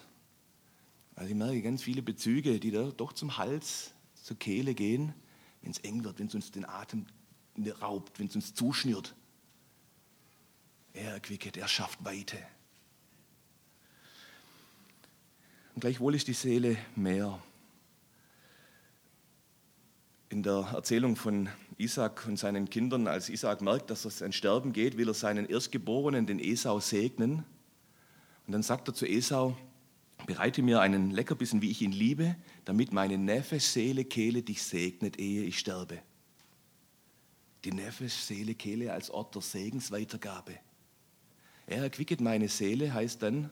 Also 1.15 1.29
ich 1.29 1.35
merke 1.35 1.61
ganz 1.61 1.83
viele 1.83 2.01
Bezüge, 2.01 2.59
die 2.59 2.71
da 2.71 2.89
doch 2.91 3.13
zum 3.13 3.37
Hals, 3.37 3.91
zur 4.15 4.39
Kehle 4.39 4.73
gehen, 4.73 5.13
wenn 5.61 5.71
es 5.71 5.79
eng 5.79 6.03
wird, 6.03 6.19
wenn 6.19 6.27
es 6.27 6.35
uns 6.35 6.51
den 6.51 6.65
Atem 6.65 7.05
raubt, 7.81 8.17
wenn 8.17 8.27
es 8.27 8.35
uns 8.35 8.55
zuschnürt. 8.55 9.13
Er 10.93 11.11
erquicket, 11.13 11.57
er 11.57 11.67
schafft 11.67 12.03
Weite. 12.03 12.37
Und 15.75 15.81
gleichwohl 15.81 16.15
ist 16.15 16.27
die 16.27 16.33
Seele 16.33 16.77
mehr. 16.95 17.41
In 20.31 20.43
der 20.43 20.69
Erzählung 20.73 21.17
von 21.17 21.49
Isaac 21.77 22.25
und 22.25 22.39
seinen 22.39 22.69
Kindern, 22.69 23.05
als 23.05 23.27
Isaac 23.27 23.61
merkt, 23.61 23.89
dass 23.89 24.05
es 24.05 24.21
ein 24.21 24.31
Sterben 24.31 24.71
geht, 24.71 24.95
will 24.95 25.09
er 25.09 25.13
seinen 25.13 25.45
Erstgeborenen, 25.45 26.25
den 26.25 26.39
Esau, 26.39 26.79
segnen. 26.79 27.43
Und 28.47 28.53
dann 28.53 28.63
sagt 28.63 28.87
er 28.87 28.93
zu 28.93 29.05
Esau, 29.05 29.57
bereite 30.25 30.61
mir 30.61 30.79
einen 30.79 31.11
Leckerbissen, 31.11 31.61
wie 31.61 31.69
ich 31.69 31.81
ihn 31.81 31.91
liebe, 31.91 32.37
damit 32.63 32.93
meine 32.93 33.17
Neffe, 33.17 33.59
Seele, 33.59 34.05
Kehle 34.05 34.41
dich 34.41 34.63
segnet, 34.63 35.19
ehe 35.19 35.43
ich 35.43 35.59
sterbe. 35.59 35.99
Die 37.65 37.73
Neffe, 37.73 38.07
Seele, 38.07 38.55
Kehle 38.55 38.93
als 38.93 39.09
Ort 39.09 39.35
der 39.35 39.41
Segensweitergabe. 39.41 40.53
Er 41.67 41.83
erquicket 41.83 42.21
meine 42.21 42.47
Seele, 42.47 42.93
heißt 42.93 43.21
dann, 43.21 43.49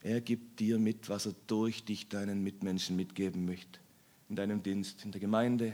er 0.00 0.22
gibt 0.22 0.58
dir 0.58 0.78
mit, 0.78 1.10
was 1.10 1.26
er 1.26 1.34
durch 1.46 1.84
dich 1.84 2.08
deinen 2.08 2.42
Mitmenschen 2.42 2.96
mitgeben 2.96 3.44
möchte. 3.44 3.78
In 4.28 4.36
deinem 4.36 4.62
Dienst, 4.62 5.04
in 5.04 5.12
der 5.12 5.20
Gemeinde, 5.20 5.72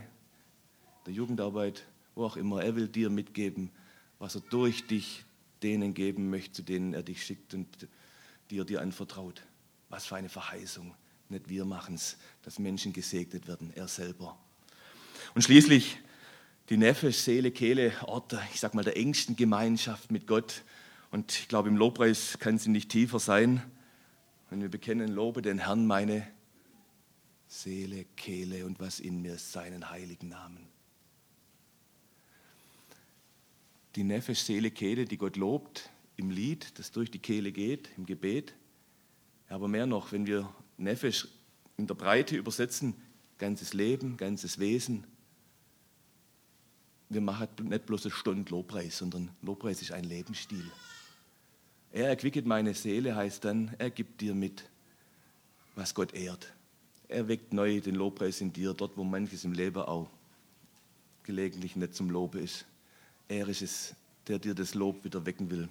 der 1.07 1.13
Jugendarbeit, 1.13 1.85
wo 2.15 2.25
auch 2.25 2.37
immer. 2.37 2.63
Er 2.63 2.77
will 2.77 2.89
dir 2.89 3.11
mitgeben, 3.11 3.71
was 4.19 4.35
er 4.35 4.43
durch 4.51 4.87
dich 4.87 5.25
denen 5.63 5.95
geben 5.95 6.31
möchte, 6.31 6.53
zu 6.53 6.63
denen 6.63 6.95
er 6.95 7.03
dich 7.03 7.25
schickt 7.25 7.55
und 7.55 7.89
dir 8.51 8.65
dir 8.65 8.81
anvertraut. 8.81 9.43
Was 9.89 10.07
für 10.07 10.17
eine 10.17 10.29
Verheißung. 10.29 10.95
Nicht 11.29 11.49
wir 11.49 11.65
machen 11.65 11.95
es, 11.95 12.19
dass 12.43 12.59
Menschen 12.59 12.93
gesegnet 12.93 13.49
werden, 13.49 13.73
er 13.75 13.89
selber. 13.89 14.39
Und 15.35 15.43
schließlich 15.43 15.99
die 16.69 16.77
Neffe, 16.77 17.13
Seele, 17.13 17.51
Kehle, 17.51 17.93
Orte, 18.03 18.41
ich 18.53 18.61
sag 18.61 18.75
mal, 18.75 18.85
der 18.85 18.97
engsten 18.97 19.37
Gemeinschaft 19.37 20.11
mit 20.11 20.27
Gott. 20.27 20.63
Und 21.11 21.33
ich 21.33 21.49
glaube, 21.49 21.69
im 21.69 21.77
Lobpreis 21.77 22.39
kann 22.39 22.59
sie 22.59 22.71
nicht 22.71 22.91
tiefer 22.91 23.19
sein, 23.19 23.63
wenn 24.51 24.61
wir 24.61 24.69
bekennen, 24.69 25.09
lobe 25.09 25.41
den 25.41 25.59
Herrn 25.59 25.87
meine 25.87 26.27
Seele, 27.53 28.07
Kehle 28.17 28.65
und 28.65 28.81
was 28.81 28.99
in 28.99 29.21
mir 29.21 29.37
seinen 29.37 29.91
heiligen 29.91 30.31
Namen. 30.31 30.67
Die 33.95 34.05
Neffe, 34.05 34.35
Seele, 34.35 34.71
Kehle, 34.71 35.05
die 35.05 35.19
Gott 35.19 35.37
lobt 35.37 35.91
im 36.17 36.31
Lied, 36.31 36.79
das 36.79 36.93
durch 36.93 37.11
die 37.11 37.19
Kehle 37.19 37.53
geht, 37.53 37.91
im 37.99 38.07
Gebet. 38.07 38.55
Aber 39.51 39.69
mehr 39.69 39.85
noch, 39.85 40.13
wenn 40.13 40.27
wir 40.27 40.49
Nefesh 40.79 41.29
in 41.77 41.87
der 41.87 41.95
Breite 41.95 42.37
übersetzen, 42.37 42.95
ganzes 43.37 43.75
Leben, 43.75 44.17
ganzes 44.17 44.59
Wesen. 44.59 45.07
Wir 47.11 47.21
machen 47.21 47.49
nicht 47.65 47.85
bloß 47.85 48.07
eine 48.07 48.15
Stunde 48.15 48.51
Lobpreis, 48.51 48.97
sondern 48.97 49.31
Lobpreis 49.43 49.83
ist 49.83 49.93
ein 49.93 50.05
Lebensstil. 50.05 50.71
Er 51.93 52.09
erquicket 52.09 52.47
meine 52.47 52.73
Seele, 52.73 53.15
heißt 53.15 53.45
dann, 53.45 53.75
er 53.77 53.91
gibt 53.91 54.23
dir 54.23 54.35
mit, 54.35 54.71
was 55.75 55.95
Gott 55.95 56.15
ehrt. 56.15 56.55
Er 57.13 57.29
weckt 57.29 57.53
neu 57.53 57.81
den 57.81 57.95
Lobpreis 57.95 58.41
in 58.41 58.55
dir, 58.55 58.73
dort 58.73 58.97
wo 58.97 59.05
manches 59.05 59.45
im 59.45 59.53
Leben 59.53 59.83
auch 59.83 60.09
gelegentlich 61.25 61.77
nicht 61.77 61.95
zum 61.95 62.09
Lobe 62.09 62.41
ist. 62.41 62.65
Er 63.29 63.47
ist 63.49 63.61
es, 63.61 63.95
der 64.29 64.39
dir 64.39 64.55
das 64.55 64.75
Lob 64.75 65.05
wieder 65.05 65.27
wecken 65.27 65.51
will. 65.51 65.69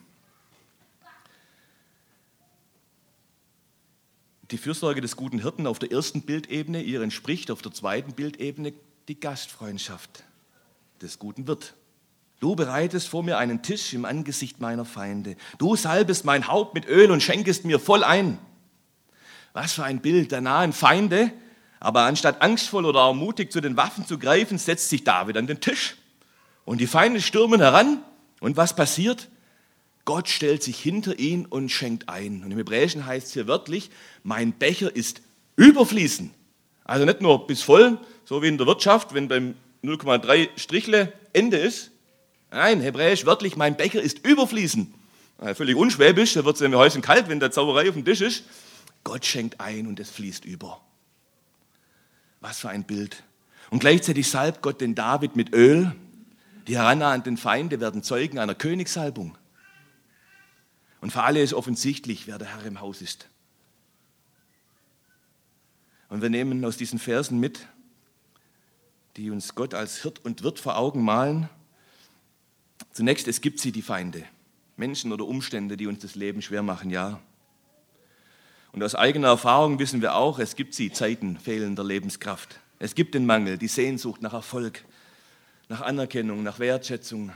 Die 4.52 4.58
Fürsorge 4.58 5.02
des 5.02 5.16
guten 5.16 5.40
Hirten 5.40 5.66
auf 5.66 5.80
der 5.80 5.92
ersten 5.92 6.22
Bildebene, 6.22 6.84
ihr 6.84 7.02
entspricht 7.02 7.50
auf 7.50 7.64
der 7.64 7.72
zweiten 7.72 8.14
Bildebene 8.14 8.74
die 9.08 9.20
Gastfreundschaft 9.20 10.24
des 11.02 11.18
guten 11.18 11.48
Wirt. 11.48 11.74
Du 12.40 12.56
bereitest 12.56 13.08
vor 13.08 13.24
mir 13.24 13.40
einen 13.40 13.64
Tisch 13.64 13.94
im 13.94 14.06
Angesicht 14.06 14.60
meiner 14.60 14.86
Feinde. 14.86 15.38
Du 15.58 15.76
salbest 15.76 16.24
mein 16.24 16.48
Haupt 16.48 16.76
mit 16.76 16.88
Öl 16.88 17.10
und 17.10 17.24
schenkest 17.24 17.66
mir 17.66 17.80
voll 17.80 18.04
ein. 18.04 18.38
Was 19.53 19.74
für 19.74 19.84
ein 19.84 20.01
Bild 20.01 20.31
der 20.31 20.41
nahen 20.41 20.74
Feinde. 20.74 21.31
Aber 21.79 22.01
anstatt 22.01 22.41
angstvoll 22.41 22.86
oder 22.86 23.01
ermutigt 23.01 23.51
zu 23.51 23.62
den 23.62 23.77
Waffen 23.77 24.05
zu 24.05 24.20
greifen, 24.20 24.58
setzt 24.58 24.89
sich 24.89 25.03
David 25.03 25.38
an 25.38 25.48
den 25.48 25.60
Tisch. 25.60 25.96
Und 26.65 26.79
die 26.79 26.88
Feinde 26.88 27.22
stürmen 27.22 27.60
heran. 27.60 28.03
Und 28.39 28.58
was 28.58 28.75
passiert? 28.75 29.29
Gott 30.05 30.29
stellt 30.29 30.63
sich 30.63 30.79
hinter 30.79 31.20
ihn 31.20 31.46
und 31.46 31.70
schenkt 31.70 32.10
ein. 32.10 32.43
Und 32.43 32.51
im 32.51 32.58
Hebräischen 32.58 33.05
heißt 33.05 33.27
es 33.27 33.34
hier 33.34 33.48
wörtlich, 33.48 33.91
mein 34.24 34.53
Becher 34.53 34.96
ist 34.96 35.22
überfließen. 35.55 36.34
Also 36.84 37.05
nicht 37.05 37.22
nur 37.22 37.46
bis 37.48 37.62
voll, 37.62 38.00
so 38.25 38.41
wie 38.41 38.48
in 38.48 38.58
der 38.58 38.67
Wirtschaft, 38.67 39.13
wenn 39.13 39.27
beim 39.27 39.55
0,3 39.84 40.50
Strichle 40.58 41.13
Ende 41.34 41.58
ist, 41.58 41.91
Nein, 42.51 42.81
hebräisch 42.81 43.25
wörtlich, 43.25 43.55
mein 43.55 43.77
Becher 43.77 44.01
ist 44.01 44.27
überfließen. 44.27 44.93
Völlig 45.55 45.77
unschwäbisch, 45.77 46.34
da 46.34 46.43
wird 46.43 46.58
es 46.58 46.62
ja 46.62 46.70
häuschen 46.77 47.01
kalt, 47.01 47.29
wenn 47.29 47.39
der 47.39 47.50
Zauberei 47.50 47.88
auf 47.88 47.96
dem 47.96 48.03
Tisch 48.03 48.20
ist. 48.20 48.43
Gott 49.03 49.25
schenkt 49.25 49.60
ein 49.60 49.88
und 49.88 50.00
es 50.00 50.10
fließt 50.10 50.46
über. 50.46 50.81
Was 52.39 52.60
für 52.60 52.70
ein 52.70 52.84
Bild. 52.84 53.24
Und 53.70 53.79
gleichzeitig 53.79 54.29
salbt 54.29 54.62
Gott 54.62 54.81
den 54.81 54.96
David 54.96 55.36
mit 55.36 55.53
Öl. 55.53 55.96
Die 56.67 56.77
herannahenden 56.77 57.38
Feinde 57.38 57.79
werden 57.79 58.03
Zeugen 58.03 58.39
einer 58.39 58.55
Königssalbung. 58.55 59.38
Und 61.00 61.12
für 61.12 61.24
alle 61.24 61.41
ist 61.41 61.53
offensichtlich, 61.53 62.27
wer 62.27 62.38
der 62.38 62.55
Herr 62.55 62.65
im 62.65 62.79
Haus 62.79 63.01
ist. 63.01 63.27
Und 66.10 66.22
wir 66.22 66.29
nehmen 66.29 66.63
aus 66.65 66.77
diesen 66.77 67.00
Versen 67.00 67.39
mit, 67.39 67.67
die 69.17 69.31
uns 69.31 69.55
Gott 69.55 69.74
als 69.74 70.01
Hirt 70.01 70.24
und 70.24 70.43
Wirt 70.43 70.60
vor 70.60 70.77
Augen 70.77 71.03
malen, 71.03 71.50
Zunächst, 72.91 73.27
es 73.27 73.41
gibt 73.41 73.60
sie, 73.60 73.72
die 73.72 73.81
Feinde. 73.81 74.24
Menschen 74.75 75.13
oder 75.13 75.25
Umstände, 75.25 75.77
die 75.77 75.88
uns 75.88 76.00
das 76.00 76.15
Leben 76.15 76.41
schwer 76.41 76.63
machen, 76.63 76.89
ja. 76.89 77.22
Und 78.72 78.84
aus 78.84 78.96
eigener 78.96 79.28
Erfahrung 79.28 79.80
wissen 79.80 80.01
wir 80.01 80.16
auch, 80.16 80.40
es 80.40 80.56
gibt 80.56 80.74
sie, 80.74 80.92
Zeiten 80.92 81.38
fehlender 81.38 81.84
Lebenskraft. 81.84 82.60
Es 82.80 82.96
gibt 82.96 83.13
den 83.13 83.25
Mangel, 83.25 83.58
die 83.58 83.68
Sehnsucht 83.68 84.22
nach 84.22 84.34
Erfolg, 84.34 84.86
nach 85.68 85.82
Anerkennung, 85.82 86.44
nach 86.44 86.60
Wertschätzung, 86.60 87.32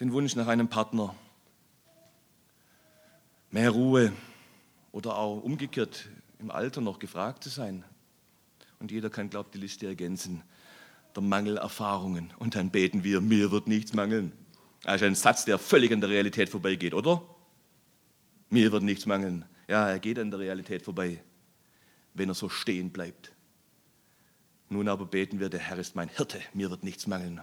den 0.00 0.12
Wunsch 0.12 0.36
nach 0.36 0.46
einem 0.46 0.68
Partner, 0.68 1.14
mehr 3.50 3.70
Ruhe 3.70 4.12
oder 4.92 5.16
auch 5.16 5.42
umgekehrt 5.42 6.08
im 6.38 6.50
Alter 6.50 6.80
noch 6.80 6.98
gefragt 6.98 7.44
zu 7.44 7.48
sein. 7.48 7.84
Und 8.78 8.90
jeder 8.90 9.08
kann, 9.08 9.30
glaubt, 9.30 9.54
die 9.54 9.58
Liste 9.58 9.86
ergänzen 9.86 10.42
der 11.14 11.22
Mangelerfahrungen. 11.22 12.32
Und 12.38 12.56
dann 12.56 12.70
beten 12.70 13.04
wir, 13.04 13.20
mir 13.20 13.50
wird 13.50 13.68
nichts 13.68 13.94
mangeln. 13.94 14.32
Also 14.84 15.04
ein 15.06 15.14
Satz, 15.14 15.44
der 15.44 15.58
völlig 15.58 15.92
an 15.92 16.00
der 16.00 16.10
Realität 16.10 16.48
vorbeigeht, 16.48 16.92
oder? 16.92 17.22
Mir 18.50 18.72
wird 18.72 18.82
nichts 18.82 19.06
mangeln. 19.06 19.44
Ja, 19.68 19.88
er 19.88 19.98
geht 19.98 20.18
an 20.18 20.30
der 20.30 20.40
Realität 20.40 20.82
vorbei, 20.82 21.22
wenn 22.12 22.28
er 22.28 22.34
so 22.34 22.48
stehen 22.48 22.90
bleibt. 22.90 23.32
Nun 24.68 24.88
aber 24.88 25.06
beten 25.06 25.40
wir, 25.40 25.48
der 25.48 25.60
Herr 25.60 25.78
ist 25.78 25.94
mein 25.94 26.08
Hirte, 26.08 26.40
mir 26.52 26.70
wird 26.70 26.84
nichts 26.84 27.06
mangeln. 27.06 27.40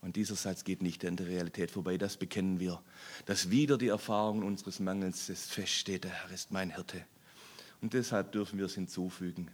Und 0.00 0.16
dieser 0.16 0.36
Satz 0.36 0.64
geht 0.64 0.82
nicht 0.82 1.04
an 1.04 1.16
der 1.16 1.26
Realität 1.26 1.70
vorbei, 1.70 1.98
das 1.98 2.16
bekennen 2.16 2.60
wir. 2.60 2.80
Dass 3.26 3.50
wieder 3.50 3.78
die 3.78 3.88
Erfahrung 3.88 4.44
unseres 4.44 4.78
Mangels 4.78 5.30
feststeht, 5.48 6.04
der 6.04 6.12
Herr 6.12 6.30
ist 6.30 6.52
mein 6.52 6.74
Hirte. 6.74 7.04
Und 7.80 7.94
deshalb 7.94 8.32
dürfen 8.32 8.58
wir 8.58 8.66
es 8.66 8.74
hinzufügen. 8.74 9.50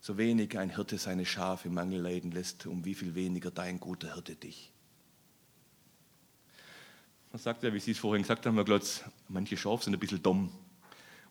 So 0.00 0.16
wenig 0.16 0.56
ein 0.58 0.74
Hirte 0.74 0.96
seine 0.96 1.26
Schafe 1.26 1.68
Mangel 1.68 2.00
leiden 2.00 2.30
lässt, 2.30 2.66
um 2.66 2.84
wie 2.84 2.94
viel 2.94 3.14
weniger 3.14 3.50
dein 3.50 3.80
guter 3.80 4.14
Hirte 4.14 4.36
dich. 4.36 4.72
Man 7.32 7.40
sagt 7.40 7.62
ja, 7.62 7.72
wie 7.72 7.78
Sie 7.78 7.92
es 7.92 7.98
vorhin 7.98 8.22
gesagt 8.22 8.44
haben, 8.44 8.56
Herr 8.56 8.64
Glotz, 8.64 9.04
manche 9.28 9.56
Schafe 9.56 9.84
sind 9.84 9.94
ein 9.94 10.00
bisschen 10.00 10.20
dumm. 10.20 10.50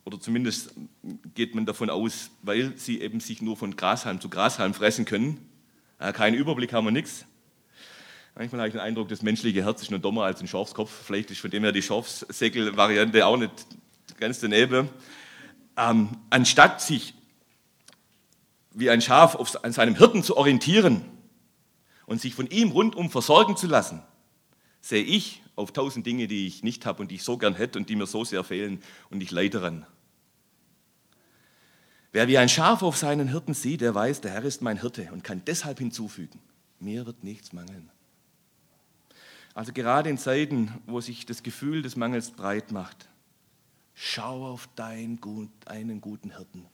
Oder 0.06 0.18
zumindest 0.18 0.74
geht 1.36 1.56
man 1.56 1.66
davon 1.66 1.90
aus, 1.90 2.32
weil 2.42 2.78
sie 2.78 3.02
eben 3.02 3.20
sich 3.20 3.42
nur 3.42 3.58
von 3.58 3.76
Grashalm 3.76 4.22
zu 4.22 4.30
Grashalm 4.30 4.74
fressen 4.74 5.04
können. 5.04 5.46
Keinen 6.14 6.36
Überblick 6.36 6.72
haben 6.72 6.86
wir 6.86 6.92
nichts. 6.92 7.26
Manchmal 8.34 8.62
habe 8.62 8.70
ich 8.70 8.74
den 8.76 8.82
Eindruck, 8.82 9.10
das 9.10 9.24
menschliche 9.24 9.66
Herz 9.66 9.82
ist 9.82 9.92
nur 9.92 10.00
dummer 10.00 10.24
als 10.24 10.40
ein 10.40 10.48
Schafskopf. 10.48 10.90
Vielleicht 10.90 11.32
ist 11.32 11.42
von 11.42 11.52
dem 11.52 11.64
her 11.64 11.74
die 11.74 11.82
Schafsäckel-Variante 11.82 13.26
auch 13.26 13.36
nicht 13.36 13.52
ganz 14.18 14.40
daneben. 14.40 14.88
Ähm, 15.76 16.12
anstatt 16.30 16.82
sich 16.82 17.14
wie 18.72 18.90
ein 18.90 19.02
Schaf 19.02 19.36
auf, 19.36 19.66
an 19.66 19.74
seinem 19.74 19.96
Hirten 19.96 20.24
zu 20.24 20.38
orientieren 20.38 21.04
und 22.06 22.22
sich 22.22 22.34
von 22.34 22.48
ihm 22.48 22.72
rundum 22.72 23.10
versorgen 23.10 23.58
zu 23.58 23.68
lassen, 23.68 24.02
sehe 24.80 25.04
ich 25.04 25.42
auf 25.60 25.74
tausend 25.74 26.06
Dinge, 26.06 26.28
die 26.28 26.48
ich 26.48 26.64
nicht 26.64 26.86
habe 26.86 27.02
und 27.02 27.12
die 27.12 27.16
ich 27.16 27.24
so 27.24 27.38
gern 27.38 27.54
hätte 27.54 27.78
und 27.78 27.90
die 27.90 27.96
mir 27.96 28.08
so 28.08 28.24
sehr 28.24 28.44
fehlen 28.44 28.82
und 29.10 29.22
ich 29.22 29.32
leide 29.32 29.60
daran. 29.60 29.86
Wer 32.12 32.28
wie 32.28 32.38
ein 32.38 32.50
Schaf 32.50 32.82
auf 32.82 32.98
seinen 32.98 33.28
Hirten 33.28 33.54
sieht, 33.54 33.82
der 33.82 33.94
weiß, 33.94 34.22
der 34.22 34.32
Herr 34.32 34.44
ist 34.44 34.62
mein 34.62 34.80
Hirte 34.80 35.12
und 35.12 35.24
kann 35.24 35.44
deshalb 35.46 35.78
hinzufügen, 35.80 36.40
mir 36.80 37.06
wird 37.06 37.24
nichts 37.24 37.54
mangeln. 37.54 37.92
Also 39.54 39.74
gerade 39.74 40.10
in 40.10 40.18
Zeiten, 40.18 40.74
wo 40.88 41.02
sich 41.02 41.26
das 41.26 41.44
Gefühl 41.44 41.82
des 41.82 41.96
Mangels 41.96 42.32
breit 42.32 42.72
macht, 42.72 43.10
schau 43.94 44.48
auf 44.48 44.70
deinen 44.76 45.20
einen 45.66 46.00
guten 46.00 46.36
Hirten 46.36 46.66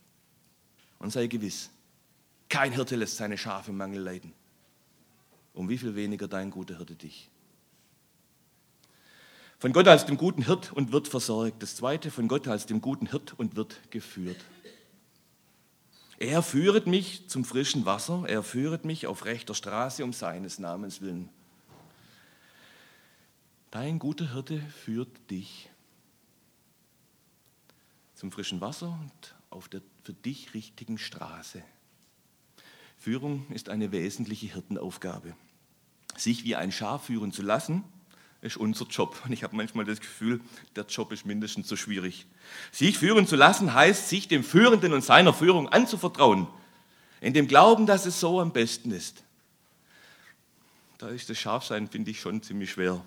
und 0.99 1.11
sei 1.11 1.27
gewiss, 1.27 1.71
kein 2.49 2.71
Hirte 2.71 2.95
lässt 2.95 3.17
seine 3.17 3.37
Schafe 3.37 3.71
im 3.71 3.77
Mangel 3.77 4.01
leiden. 4.01 4.33
Um 5.53 5.69
wie 5.69 5.77
viel 5.77 5.95
weniger 5.95 6.27
dein 6.27 6.51
guter 6.51 6.77
Hirte 6.77 6.95
dich. 6.95 7.29
Von 9.57 9.73
Gott 9.73 9.87
als 9.87 10.05
dem 10.05 10.17
guten 10.17 10.43
Hirt 10.43 10.73
und 10.73 10.91
wird 10.91 11.07
versorgt. 11.07 11.63
Das 11.63 11.75
zweite, 11.75 12.11
von 12.11 12.27
Gott 12.27 12.47
als 12.47 12.65
dem 12.65 12.81
guten 12.81 13.07
Hirt 13.07 13.33
und 13.37 13.55
wird 13.55 13.91
geführt. 13.91 14.43
Er 16.17 16.41
führet 16.41 16.87
mich 16.87 17.27
zum 17.27 17.43
frischen 17.43 17.85
Wasser, 17.85 18.23
er 18.27 18.43
führet 18.43 18.85
mich 18.85 19.07
auf 19.07 19.25
rechter 19.25 19.53
Straße 19.53 20.03
um 20.03 20.13
seines 20.13 20.59
Namens 20.59 21.01
willen. 21.01 21.29
Dein 23.71 23.99
guter 23.99 24.33
Hirte 24.33 24.61
führt 24.61 25.29
dich 25.29 25.69
zum 28.13 28.31
frischen 28.31 28.61
Wasser 28.61 28.97
und 29.01 29.35
auf 29.49 29.67
der 29.67 29.81
für 30.03 30.13
dich 30.13 30.53
richtigen 30.53 30.97
Straße. 30.97 31.61
Führung 32.97 33.45
ist 33.49 33.67
eine 33.69 33.91
wesentliche 33.91 34.47
Hirtenaufgabe. 34.47 35.35
Sich 36.15 36.45
wie 36.45 36.55
ein 36.55 36.71
Schaf 36.71 37.05
führen 37.05 37.33
zu 37.33 37.41
lassen, 37.41 37.83
ist 38.45 38.57
unser 38.57 38.85
Job. 38.85 39.19
Und 39.25 39.31
ich 39.31 39.43
habe 39.43 39.55
manchmal 39.55 39.85
das 39.85 39.99
Gefühl, 39.99 40.39
der 40.75 40.85
Job 40.85 41.11
ist 41.11 41.25
mindestens 41.25 41.67
so 41.67 41.75
schwierig. 41.75 42.27
Sich 42.71 42.97
führen 42.97 43.27
zu 43.27 43.35
lassen 43.35 43.73
heißt, 43.73 44.07
sich 44.07 44.27
dem 44.27 44.43
Führenden 44.43 44.93
und 44.93 45.03
seiner 45.03 45.33
Führung 45.33 45.67
anzuvertrauen. 45.67 46.47
In 47.21 47.33
dem 47.33 47.47
Glauben, 47.47 47.87
dass 47.87 48.05
es 48.05 48.19
so 48.19 48.39
am 48.39 48.51
besten 48.51 48.91
ist. 48.91 49.23
Da 50.99 51.09
ist 51.09 51.29
das 51.29 51.37
Schafsein, 51.37 51.87
finde 51.87 52.11
ich, 52.11 52.19
schon 52.19 52.41
ziemlich 52.43 52.71
schwer. 52.71 53.03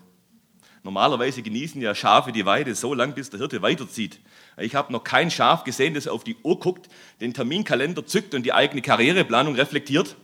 Normalerweise 0.83 1.41
genießen 1.41 1.81
ja 1.81 1.95
Schafe 1.95 2.31
die 2.31 2.45
Weide 2.45 2.75
so 2.75 2.93
lang, 2.93 3.13
bis 3.13 3.29
der 3.29 3.39
Hirte 3.39 3.61
weiterzieht. 3.61 4.19
Ich 4.57 4.75
habe 4.75 4.91
noch 4.91 5.03
kein 5.03 5.31
Schaf 5.31 5.63
gesehen, 5.63 5.93
das 5.93 6.07
auf 6.07 6.23
die 6.23 6.35
Uhr 6.43 6.59
guckt, 6.59 6.89
den 7.21 7.33
Terminkalender 7.33 8.05
zückt 8.05 8.33
und 8.33 8.43
die 8.43 8.53
eigene 8.53 8.81
Karriereplanung 8.81 9.55
reflektiert. 9.55 10.15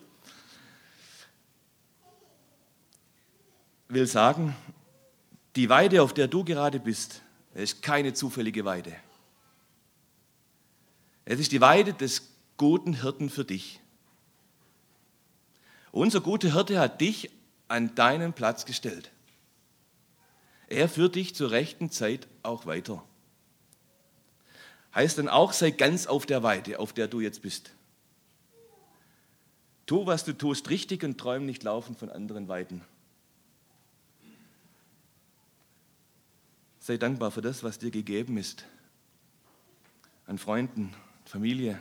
Will 3.87 4.07
sagen, 4.07 4.55
die 5.55 5.69
Weide, 5.69 6.01
auf 6.01 6.13
der 6.13 6.27
du 6.27 6.43
gerade 6.43 6.79
bist, 6.79 7.21
ist 7.53 7.81
keine 7.81 8.13
zufällige 8.13 8.65
Weide. 8.65 8.95
Es 11.23 11.39
ist 11.39 11.51
die 11.51 11.61
Weide 11.61 11.93
des 11.93 12.29
guten 12.57 13.01
Hirten 13.01 13.29
für 13.29 13.45
dich. 13.45 13.79
Unser 15.91 16.21
guter 16.21 16.53
Hirte 16.53 16.79
hat 16.79 16.99
dich 16.99 17.31
an 17.67 17.95
deinen 17.95 18.33
Platz 18.33 18.65
gestellt. 18.65 19.11
Er 20.67 20.89
führt 20.89 21.15
dich 21.15 21.35
zur 21.35 21.51
rechten 21.51 21.89
Zeit 21.89 22.27
auch 22.43 22.65
weiter. 22.65 23.03
Heißt 24.93 25.17
dann 25.17 25.29
auch, 25.29 25.53
sei 25.53 25.71
ganz 25.71 26.07
auf 26.07 26.25
der 26.25 26.43
Weide, 26.43 26.79
auf 26.79 26.93
der 26.93 27.07
du 27.07 27.21
jetzt 27.21 27.41
bist. 27.41 27.71
Tu, 29.85 30.05
was 30.05 30.25
du 30.25 30.33
tust, 30.33 30.69
richtig 30.69 31.03
und 31.03 31.17
träum 31.17 31.45
nicht 31.45 31.63
laufen 31.63 31.95
von 31.95 32.09
anderen 32.09 32.47
Weiden. 32.47 32.81
Sei 36.85 36.97
dankbar 36.97 37.31
für 37.31 37.41
das, 37.41 37.63
was 37.63 37.79
dir 37.79 37.89
gegeben 37.89 38.37
ist. 38.37 38.63
An 40.27 40.37
Freunden, 40.37 40.93
Familie, 41.25 41.79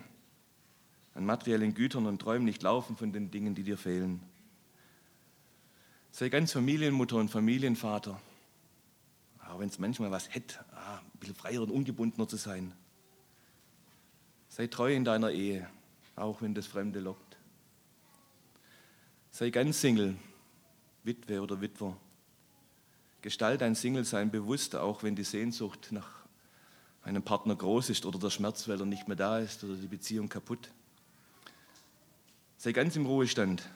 an 1.13 1.27
materiellen 1.27 1.75
Gütern 1.75 2.07
und 2.07 2.23
träum 2.23 2.47
nicht 2.47 2.63
laufen 2.63 2.97
von 2.97 3.13
den 3.13 3.31
Dingen, 3.31 3.55
die 3.55 3.65
dir 3.65 3.77
fehlen. 3.77 4.23
Sei 6.11 6.31
ganz 6.31 6.53
Familienmutter 6.53 7.17
und 7.17 7.29
Familienvater, 7.29 8.19
auch 9.47 9.59
wenn 9.59 9.69
es 9.69 9.79
manchmal 9.79 10.11
was 10.11 10.35
hätte, 10.35 10.65
ah, 10.73 11.01
ein 11.01 11.19
bisschen 11.19 11.35
freier 11.35 11.61
und 11.61 11.71
ungebundener 11.71 12.27
zu 12.27 12.39
sein. 12.39 12.73
Sei 14.49 14.69
treu 14.69 14.95
in 14.95 15.05
deiner 15.05 15.33
Ehe, 15.33 15.69
auch 16.17 16.41
wenn 16.41 16.55
das 16.55 16.67
Fremde 16.67 17.01
lockt. 17.01 17.37
Sei 19.33 19.51
ganz 19.51 19.83
Single, 19.83 20.17
Witwe 21.03 21.43
oder 21.43 21.61
Witwer. 21.61 21.95
Gestalt 23.25 23.63
dein 23.63 23.75
Single-Sein 23.75 24.31
bewusst, 24.31 24.77
auch 24.77 25.03
wenn 25.03 25.17
die 25.17 25.25
Sehnsucht 25.25 25.89
nach 25.93 26.07
einem 27.05 27.23
Partner 27.23 27.57
groß 27.57 27.89
ist 27.89 28.05
oder 28.05 28.19
der 28.19 28.29
Schmerz, 28.29 28.69
weil 28.69 28.79
er 28.79 28.85
nicht 28.85 29.09
mehr 29.09 29.17
da 29.17 29.39
ist 29.39 29.65
oder 29.65 29.77
die 29.77 29.87
Beziehung 29.87 30.29
kaputt. 30.29 30.69
Sei 32.59 32.73
ganz 32.73 32.97
im 32.97 33.07
Ruhestand, 33.07 33.67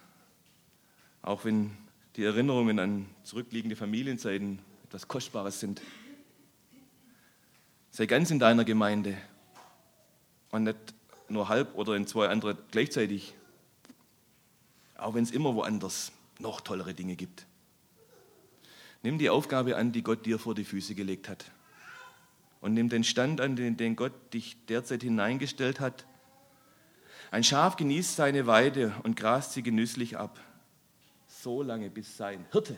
auch 1.23 1.47
wenn 1.47 1.71
die 2.17 2.25
Erinnerungen 2.25 2.79
an 2.79 3.07
zurückliegende 3.23 3.75
Familienzeiten 3.75 4.59
etwas 4.85 5.09
Kostbares 5.09 5.61
sind. 5.61 5.81
Sei 7.91 8.05
ganz 8.05 8.31
in 8.31 8.39
deiner 8.39 8.67
Gemeinde 8.67 9.17
und 10.51 10.65
nicht 10.65 10.95
nur 11.31 11.49
halb 11.49 11.75
oder 11.75 11.95
in 11.95 12.07
zwei 12.07 12.29
andere 12.29 12.55
gleichzeitig, 12.71 13.33
auch 14.99 15.15
wenn 15.15 15.25
es 15.25 15.31
immer 15.31 15.55
woanders 15.55 16.13
noch 16.39 16.61
tollere 16.61 16.93
Dinge 16.93 17.17
gibt. 17.17 17.47
Nimm 19.03 19.19
die 19.19 19.31
Aufgabe 19.31 19.77
an, 19.77 19.93
die 19.93 20.03
Gott 20.03 20.27
dir 20.27 20.39
vor 20.39 20.55
die 20.55 20.65
Füße 20.65 20.95
gelegt 20.95 21.29
hat. 21.29 21.51
Und 22.61 22.75
nimm 22.75 22.89
den 22.89 23.05
Stand 23.05 23.41
an, 23.41 23.55
den, 23.55 23.77
den 23.77 23.95
Gott 23.95 24.13
dich 24.35 24.57
derzeit 24.67 25.03
hineingestellt 25.03 25.79
hat. 25.81 26.07
Ein 27.31 27.45
Schaf 27.45 27.77
genießt 27.77 28.17
seine 28.17 28.47
Weide 28.47 28.95
und 29.05 29.17
grast 29.17 29.53
sie 29.53 29.63
genüsslich 29.63 30.17
ab, 30.17 30.41
so 31.29 31.63
lange 31.63 31.91
bis 31.91 32.17
sein 32.17 32.47
Hirte 32.51 32.77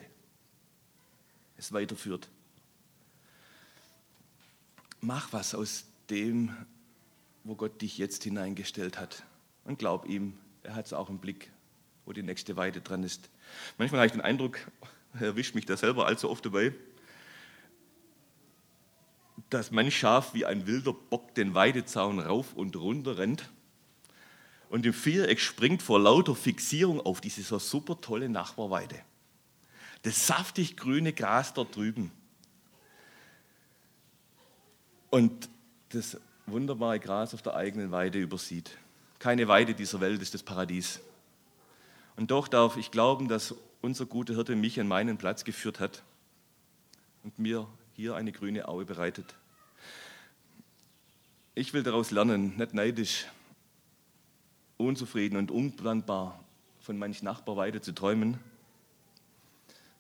es 1.61 1.73
weiterführt. 1.73 2.29
Mach 5.01 5.33
was 5.33 5.55
aus 5.55 5.85
dem, 6.09 6.57
wo 7.45 7.55
Gott 7.55 7.81
dich 7.81 7.99
jetzt 7.99 8.25
hineingestellt 8.25 8.99
hat. 8.99 9.25
Und 9.65 9.79
glaub 9.79 10.07
ihm, 10.07 10.37
er 10.63 10.75
hat 10.75 10.87
es 10.87 10.93
auch 10.93 11.09
im 11.11 11.19
Blick, 11.19 11.51
wo 12.05 12.13
die 12.13 12.23
nächste 12.23 12.57
Weide 12.57 12.81
dran 12.81 13.03
ist. 13.03 13.31
Manchmal 13.79 14.01
habe 14.01 14.07
ich 14.07 14.13
den 14.13 14.21
Eindruck, 14.21 14.59
erwischt 15.19 15.55
mich 15.55 15.67
da 15.67 15.77
selber 15.77 16.07
allzu 16.07 16.31
oft 16.31 16.45
dabei, 16.45 16.73
dass 19.49 19.71
manch 19.71 19.99
Schaf 19.99 20.35
wie 20.35 20.45
ein 20.45 20.67
wilder 20.67 20.93
Bock 20.93 21.35
den 21.35 21.55
Weidezaun 21.55 22.21
rauf 22.21 22.55
und 22.55 22.77
runter 22.77 23.19
rennt 23.19 23.51
und 24.71 24.87
im 24.87 24.93
Viereck 24.93 25.41
springt 25.41 25.83
vor 25.83 25.99
lauter 25.99 26.37
Fixierung 26.37 27.01
auf 27.01 27.21
diese 27.21 27.43
so 27.43 27.59
super 27.59 28.01
tolle 28.01 28.29
Nachbarweide. 28.29 28.97
Das 30.03 30.27
saftig 30.27 30.77
grüne 30.77 31.13
Gras 31.13 31.53
dort 31.53 31.75
drüben. 31.75 32.13
Und 35.11 35.49
das 35.89 36.19
wunderbare 36.47 37.01
Gras 37.01 37.35
auf 37.35 37.43
der 37.43 37.57
eigenen 37.57 37.91
Weide 37.91 38.21
übersieht. 38.21 38.79
Keine 39.19 39.49
Weide 39.49 39.75
dieser 39.75 40.01
Welt 40.01 40.23
ist 40.23 40.35
das 40.35 40.45
Paradies. 40.45 41.01
Und 42.17 42.31
doch 42.31 42.47
darf 42.47 42.77
ich 42.77 42.93
glauben, 42.93 43.27
dass 43.27 43.57
unser 43.83 44.07
guter 44.07 44.35
Hirte 44.35 44.57
mich 44.57 44.79
an 44.81 44.89
meinen 44.89 45.19
Platz 45.19 45.45
geführt 45.45 45.81
hat 45.81 46.03
und 47.23 47.39
mir 47.39 47.67
hier 47.95 48.15
eine 48.15 48.33
grüne 48.33 48.69
Aue 48.69 48.85
bereitet. 48.85 49.35
Ich 51.55 51.73
will 51.73 51.83
daraus 51.83 52.11
lernen, 52.11 52.57
nicht 52.57 52.75
neidisch, 52.75 53.27
unzufrieden 54.77 55.37
und 55.37 55.51
unplanbar 55.51 56.43
von 56.81 56.99
manch 56.99 57.23
Nachbarweide 57.23 57.81
zu 57.81 57.93
träumen, 57.93 58.39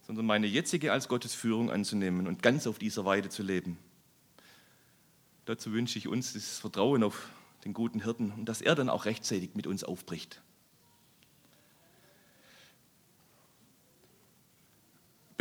sondern 0.06 0.26
meine 0.26 0.46
jetzige 0.46 0.92
als 0.92 1.08
Gottes 1.08 1.34
Führung 1.34 1.70
anzunehmen 1.70 2.26
und 2.26 2.42
ganz 2.42 2.66
auf 2.66 2.78
dieser 2.78 3.04
Weide 3.04 3.28
zu 3.28 3.42
leben. 3.42 3.78
Dazu 5.44 5.72
wünsche 5.72 5.98
ich 5.98 6.08
uns 6.08 6.32
das 6.32 6.58
Vertrauen 6.58 7.02
auf 7.02 7.28
den 7.64 7.74
guten 7.74 8.02
Hirten 8.02 8.30
und 8.32 8.46
dass 8.46 8.62
er 8.62 8.74
dann 8.74 8.88
auch 8.88 9.04
rechtzeitig 9.04 9.54
mit 9.54 9.66
uns 9.66 9.84
aufbricht. 9.84 10.40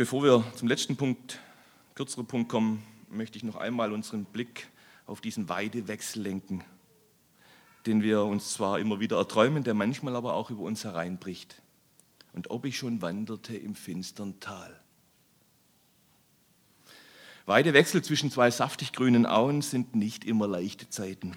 Bevor 0.00 0.22
wir 0.22 0.42
zum 0.56 0.66
letzten 0.66 0.96
Punkt, 0.96 1.40
kürzeren 1.94 2.24
Punkt 2.24 2.48
kommen, 2.48 2.82
möchte 3.10 3.36
ich 3.36 3.44
noch 3.44 3.56
einmal 3.56 3.92
unseren 3.92 4.24
Blick 4.24 4.68
auf 5.04 5.20
diesen 5.20 5.50
Weidewechsel 5.50 6.22
lenken, 6.22 6.64
den 7.84 8.02
wir 8.02 8.22
uns 8.22 8.54
zwar 8.54 8.78
immer 8.78 8.98
wieder 8.98 9.18
erträumen, 9.18 9.62
der 9.62 9.74
manchmal 9.74 10.16
aber 10.16 10.32
auch 10.32 10.48
über 10.48 10.62
uns 10.62 10.84
hereinbricht. 10.84 11.60
Und 12.32 12.48
ob 12.48 12.64
ich 12.64 12.78
schon 12.78 13.02
wanderte 13.02 13.54
im 13.54 13.74
finstern 13.74 14.40
Tal. 14.40 14.80
Weidewechsel 17.44 18.02
zwischen 18.02 18.30
zwei 18.30 18.50
saftig 18.50 18.94
grünen 18.94 19.26
Auen 19.26 19.60
sind 19.60 19.94
nicht 19.94 20.24
immer 20.24 20.48
leichte 20.48 20.88
Zeiten. 20.88 21.36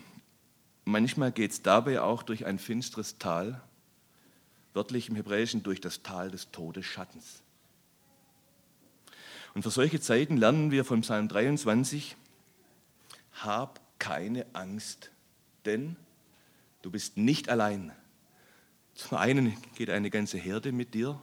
Manchmal 0.86 1.34
geht 1.34 1.52
es 1.52 1.64
dabei 1.64 2.00
auch 2.00 2.24
durch 2.24 2.46
ein 2.46 2.60
finsteres 2.60 3.18
Tal, 3.18 3.62
wörtlich 4.74 5.10
im 5.10 5.18
Hebräischen 5.18 5.64
durch 5.64 5.82
das 5.82 6.02
Tal 6.02 6.32
des 6.32 6.50
Todesschattens. 6.52 7.43
Und 9.54 9.64
für 9.64 9.72
solche 9.72 10.00
Zeiten 10.00 10.38
lernen 10.38 10.72
wir 10.72 10.86
vom 10.86 11.02
Psalm 11.02 11.28
23, 11.28 12.16
hab 13.34 13.80
keine 14.00 14.46
Angst, 14.54 15.12
denn 15.66 15.96
Du 16.84 16.92
bist 16.92 17.18
nicht 17.18 17.50
allein. 17.50 17.94
Zum 18.94 19.18
einen 19.18 19.58
geht 19.76 19.90
eine 19.90 20.12
ganze 20.12 20.38
Herde 20.38 20.72
mit 20.74 20.94
dir 20.94 21.20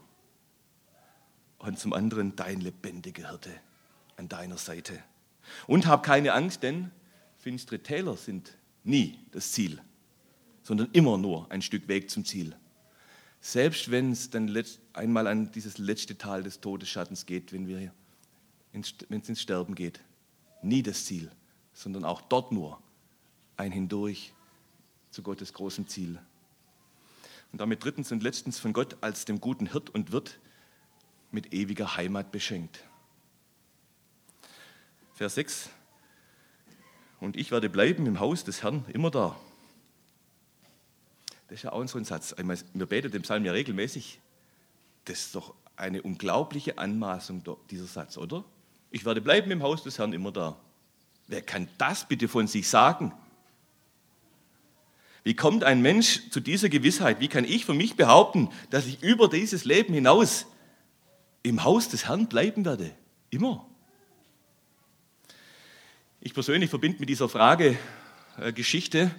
und 1.59 1.79
zum 1.79 1.93
anderen 1.93 2.35
dein 2.35 2.63
lebendiger 2.63 3.29
Hirte 3.29 3.51
an 4.17 4.29
deiner 4.29 4.57
Seite. 4.57 4.99
Und 5.67 5.87
hab 5.87 6.03
keine 6.03 6.33
Angst, 6.33 6.63
denn 6.63 6.91
finstere 7.39 7.81
Täler 7.81 8.17
sind 8.17 8.57
nie 8.85 9.19
das 9.33 9.53
Ziel, 9.53 9.81
sondern 10.63 10.89
immer 10.93 11.19
nur 11.19 11.51
ein 11.53 11.61
Stück 11.61 11.87
Weg 11.89 12.11
zum 12.11 12.25
Ziel. 12.25 12.57
Selbst 13.43 13.91
wenn 13.91 14.13
es 14.13 14.31
dann 14.31 14.59
einmal 14.95 15.27
an 15.27 15.53
dieses 15.53 15.77
letzte 15.77 16.17
Tal 16.17 16.43
des 16.43 16.61
Todesschattens 16.61 17.27
geht, 17.27 17.53
wenn, 17.53 17.69
wir 17.69 17.79
ins, 17.81 17.93
wenn 18.73 18.83
es 18.83 19.29
ins 19.29 19.41
Sterben 19.41 19.75
geht, 19.75 20.01
nie 20.63 20.83
das 20.83 21.05
Ziel, 21.05 21.31
sondern 21.73 22.05
auch 22.05 22.21
dort 22.21 22.53
nur 22.53 22.81
ein 23.57 23.73
Hindurch 23.73 24.33
zu 25.11 25.23
Gottes 25.23 25.53
großem 25.53 25.89
Ziel. 25.89 26.19
Und 27.53 27.61
damit 27.61 27.83
drittens 27.83 28.13
und 28.13 28.23
letztens 28.23 28.59
von 28.59 28.73
Gott 28.73 28.97
als 29.01 29.25
dem 29.25 29.41
guten 29.41 29.67
Hirt 29.67 29.91
und 29.91 30.13
Wirt 30.13 30.39
mit 31.33 31.53
ewiger 31.53 31.97
Heimat 31.97 32.31
beschenkt. 32.31 32.85
Vers 35.15 35.35
6. 35.35 35.71
Und 37.21 37.37
ich 37.37 37.51
werde 37.51 37.69
bleiben 37.69 38.07
im 38.07 38.21
Haus 38.21 38.45
des 38.45 38.63
Herrn 38.63 38.85
immer 38.93 39.11
da. 39.11 39.39
Das 41.49 41.59
ist 41.59 41.63
ja 41.65 41.73
auch 41.73 41.85
so 41.87 41.99
ein 41.99 42.05
Satz. 42.05 42.35
Wir 42.39 42.87
beten 42.87 43.11
den 43.11 43.23
Psalm 43.23 43.45
ja 43.45 43.53
regelmäßig. 43.53 44.21
Das 45.05 45.19
ist 45.19 45.35
doch 45.35 45.55
eine 45.77 46.03
unglaubliche 46.03 46.79
Anmaßung, 46.79 47.43
dieser 47.69 47.87
Satz, 47.87 48.17
oder? 48.17 48.45
Ich 48.91 49.05
werde 49.05 49.21
bleiben 49.21 49.51
im 49.51 49.63
Haus 49.63 49.83
des 49.83 49.99
Herrn 49.99 50.13
immer 50.13 50.33
da. 50.33 50.57
Wer 51.29 51.43
kann 51.43 51.69
das 51.79 52.09
bitte 52.09 52.27
von 52.27 52.47
sich 52.47 52.69
sagen? 52.69 53.13
Wie 55.23 55.35
kommt 55.35 55.65
ein 55.65 55.83
Mensch 55.83 56.31
zu 56.31 56.41
dieser 56.41 56.69
Gewissheit? 56.69 57.21
Wie 57.21 57.29
kann 57.29 57.45
ich 57.45 57.67
für 57.67 57.75
mich 57.75 57.95
behaupten, 57.95 58.49
dass 58.71 58.87
ich 58.87 59.03
über 59.03 59.29
dieses 59.29 59.65
Leben 59.65 59.93
hinaus 59.93 60.47
im 61.43 61.63
Haus 61.63 61.89
des 61.89 62.09
Herrn 62.09 62.27
bleiben 62.27 62.65
werde? 62.65 62.91
Immer. 63.31 63.67
Ich 66.21 66.35
persönlich 66.35 66.69
verbinde 66.69 66.99
mit 67.01 67.09
dieser 67.09 67.29
Frage 67.29 67.79
äh, 68.39 68.53
Geschichte 68.53 69.11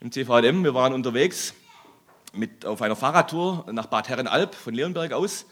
im 0.00 0.10
CVM. 0.10 0.64
Wir 0.64 0.74
waren 0.74 0.92
unterwegs 0.92 1.54
mit, 2.32 2.64
auf 2.64 2.80
einer 2.82 2.96
Fahrradtour 2.96 3.66
nach 3.72 3.86
Bad 3.86 4.08
Herrenalb 4.08 4.54
von 4.54 4.74
Leonberg 4.74 5.12
aus. 5.12 5.46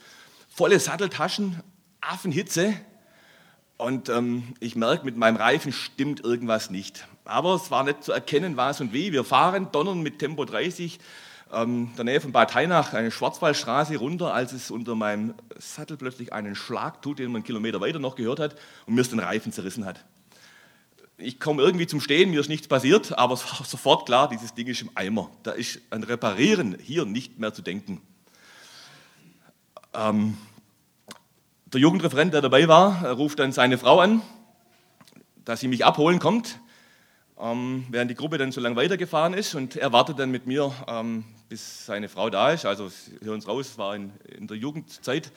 Volle 0.49 0.81
Satteltaschen, 0.81 1.63
Affenhitze. 2.01 2.75
Und 3.77 4.09
ähm, 4.09 4.55
ich 4.61 4.75
merke, 4.75 5.05
mit 5.05 5.17
meinem 5.17 5.37
Reifen 5.37 5.73
stimmt 5.73 6.21
irgendwas 6.25 6.71
nicht. 6.71 7.07
Aber 7.25 7.55
es 7.55 7.71
war 7.71 7.85
nicht 7.85 8.05
zu 8.05 8.13
erkennen, 8.13 8.57
was 8.57 8.81
und 8.81 8.93
wie. 8.93 9.13
Wir 9.13 9.25
fahren, 9.25 9.69
donnern 9.71 10.03
mit 10.03 10.19
Tempo 10.19 10.45
30 10.45 10.99
ähm, 11.53 11.91
der 11.97 12.05
Nähe 12.05 12.21
von 12.21 12.33
Bad 12.33 12.55
Hainach 12.55 12.93
eine 12.95 13.11
Schwarzwaldstraße 13.11 13.97
runter, 13.97 14.35
als 14.35 14.53
es 14.53 14.71
unter 14.71 14.95
meinem 14.95 15.35
Sattel 15.59 15.97
plötzlich 15.97 16.33
einen 16.33 16.55
Schlag 16.55 17.03
tut, 17.03 17.19
den 17.19 17.27
man 17.27 17.37
einen 17.37 17.45
Kilometer 17.45 17.81
weiter 17.81 17.99
noch 17.99 18.17
gehört 18.17 18.41
hat 18.41 18.57
und 18.87 18.95
mir 18.95 19.01
es 19.01 19.11
den 19.11 19.21
Reifen 19.21 19.53
zerrissen 19.53 19.85
hat. 19.85 20.05
Ich 21.19 21.41
komme 21.41 21.63
irgendwie 21.63 21.87
zum 21.87 22.01
Stehen, 22.01 22.31
mir 22.31 22.41
ist 22.41 22.49
nichts 22.49 22.69
passiert, 22.69 23.17
aber 23.17 23.35
es 23.35 23.45
war 23.45 23.65
sofort 23.67 24.07
klar, 24.07 24.29
dieses 24.29 24.55
Ding 24.55 24.67
ist 24.67 24.83
im 24.83 24.91
Eimer. 24.95 25.31
Da 25.43 25.53
ist 25.53 25.81
an 25.91 26.03
Reparieren 26.03 26.77
hier 26.81 27.05
nicht 27.05 27.39
mehr 27.39 27.55
zu 27.55 27.63
denken. 27.63 28.01
Ähm, 29.95 30.37
der 31.77 31.83
Jugendreferent, 31.83 32.33
der 32.33 32.41
dabei 32.41 32.69
war, 32.69 33.05
ruft 33.13 33.39
dann 33.39 33.53
seine 33.53 33.77
Frau 33.77 34.01
an, 34.01 34.23
dass 35.45 35.61
sie 35.61 35.69
mich 35.69 35.85
abholen 35.85 36.19
kommt, 36.19 36.59
ähm, 37.39 37.85
während 37.91 38.11
die 38.11 38.15
Gruppe 38.15 38.39
dann 38.39 38.51
so 38.51 38.63
lange 38.63 38.77
weitergefahren 38.77 39.35
ist. 39.35 39.55
Und 39.55 39.77
er 39.77 39.93
wartet 39.93 40.19
dann 40.19 40.31
mit 40.31 40.47
mir, 40.47 40.73
ähm, 40.89 41.25
bis 41.51 41.85
seine 41.85 42.09
Frau 42.09 42.31
da 42.31 42.53
ist. 42.53 42.65
Also, 42.65 42.91
hören 43.21 43.35
uns 43.35 43.47
raus, 43.47 43.77
war 43.77 43.95
in, 43.95 44.11
in 44.25 44.47
der 44.47 44.57
Jugendzeit, 44.57 45.31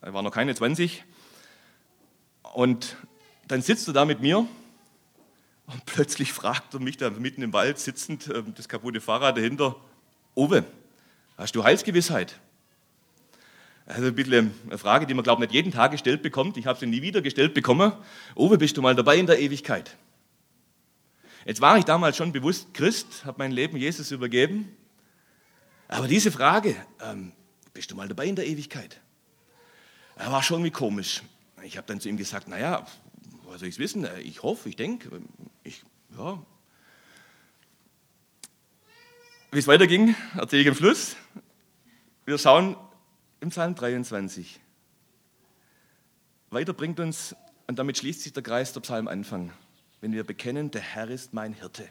er 0.00 0.14
war 0.14 0.22
noch 0.22 0.30
keine 0.30 0.54
20. 0.54 1.04
Und 2.54 2.96
dann 3.46 3.60
sitzt 3.60 3.86
er 3.86 3.92
da 3.92 4.06
mit 4.06 4.22
mir 4.22 4.46
und 5.66 5.84
plötzlich 5.84 6.32
fragt 6.32 6.72
er 6.72 6.80
mich 6.80 6.96
da 6.96 7.10
mitten 7.10 7.42
im 7.42 7.52
Wald 7.52 7.78
sitzend, 7.78 8.30
ähm, 8.34 8.54
das 8.56 8.66
kaputte 8.66 9.02
Fahrrad 9.02 9.36
dahinter, 9.36 9.76
Uwe, 10.34 10.64
hast 11.36 11.54
du 11.54 11.64
Heilsgewissheit? 11.64 12.40
Also 13.86 14.08
ein 14.08 14.14
bisschen 14.16 14.52
eine 14.66 14.78
Frage, 14.78 15.06
die 15.06 15.14
man, 15.14 15.22
glaube 15.22 15.44
ich, 15.44 15.48
nicht 15.48 15.54
jeden 15.54 15.72
Tag 15.72 15.92
gestellt 15.92 16.20
bekommt. 16.20 16.56
Ich 16.56 16.66
habe 16.66 16.78
sie 16.78 16.86
nie 16.86 17.02
wieder 17.02 17.22
gestellt 17.22 17.54
bekommen. 17.54 17.92
Uwe, 18.34 18.58
bist 18.58 18.76
du 18.76 18.82
mal 18.82 18.96
dabei 18.96 19.16
in 19.16 19.26
der 19.26 19.38
Ewigkeit? 19.38 19.96
Jetzt 21.44 21.60
war 21.60 21.78
ich 21.78 21.84
damals 21.84 22.16
schon 22.16 22.32
bewusst 22.32 22.74
Christ, 22.74 23.24
habe 23.24 23.38
mein 23.38 23.52
Leben 23.52 23.76
Jesus 23.76 24.10
übergeben. 24.10 24.76
Aber 25.86 26.08
diese 26.08 26.32
Frage, 26.32 26.74
ähm, 27.00 27.30
bist 27.72 27.92
du 27.92 27.94
mal 27.94 28.08
dabei 28.08 28.26
in 28.26 28.34
der 28.34 28.46
Ewigkeit? 28.46 29.00
war 30.16 30.42
schon 30.42 30.56
irgendwie 30.56 30.72
komisch. 30.72 31.22
Ich 31.62 31.76
habe 31.76 31.86
dann 31.86 32.00
zu 32.00 32.08
ihm 32.08 32.16
gesagt, 32.16 32.48
naja, 32.48 32.84
was 33.44 33.60
soll 33.60 33.68
ich 33.68 33.78
wissen? 33.78 34.08
Ich 34.24 34.42
hoffe, 34.42 34.68
ich 34.68 34.76
denke, 34.76 35.08
ich, 35.62 35.84
ja. 36.18 36.42
Wie 39.52 39.58
es 39.58 39.68
weiterging, 39.68 40.16
erzähle 40.36 40.62
ich 40.62 40.68
am 40.68 40.74
Schluss. 40.74 41.16
Wir 42.24 42.38
schauen 42.38 42.76
im 43.46 43.50
Psalm 43.50 43.76
23. 43.76 44.58
Weiter 46.50 46.72
bringt 46.72 46.98
uns, 46.98 47.36
und 47.68 47.78
damit 47.78 47.96
schließt 47.96 48.22
sich 48.22 48.32
der 48.32 48.42
Kreis 48.42 48.72
der 48.72 48.80
Psalmanfang, 48.80 49.52
wenn 50.00 50.12
wir 50.12 50.24
bekennen, 50.24 50.72
der 50.72 50.80
Herr 50.80 51.08
ist 51.08 51.32
mein 51.32 51.52
Hirte. 51.52 51.88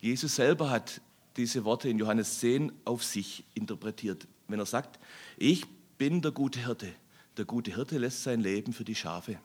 Jesus 0.00 0.36
selber 0.36 0.70
hat 0.70 1.00
diese 1.36 1.64
Worte 1.64 1.88
in 1.88 1.98
Johannes 1.98 2.38
10 2.38 2.70
auf 2.84 3.02
sich 3.02 3.42
interpretiert, 3.54 4.28
wenn 4.46 4.60
er 4.60 4.66
sagt, 4.66 5.00
ich 5.36 5.66
bin 5.96 6.22
der 6.22 6.30
gute 6.30 6.64
Hirte. 6.64 6.94
Der 7.36 7.44
gute 7.44 7.74
Hirte 7.74 7.98
lässt 7.98 8.22
sein 8.22 8.40
Leben 8.40 8.72
für 8.72 8.84
die 8.84 8.94
Schafe. 8.94 9.36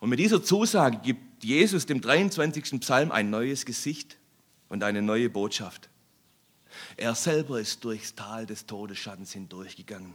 Und 0.00 0.10
mit 0.10 0.18
dieser 0.18 0.42
Zusage 0.42 0.98
gibt 1.04 1.44
Jesus 1.44 1.86
dem 1.86 2.00
23. 2.00 2.80
Psalm 2.80 3.12
ein 3.12 3.30
neues 3.30 3.64
Gesicht 3.64 4.16
und 4.68 4.82
eine 4.82 5.02
neue 5.02 5.30
Botschaft. 5.30 5.88
Er 6.96 7.14
selber 7.14 7.60
ist 7.60 7.84
durchs 7.84 8.14
Tal 8.14 8.46
des 8.46 8.66
Todesschattens 8.66 9.32
hindurchgegangen. 9.32 10.14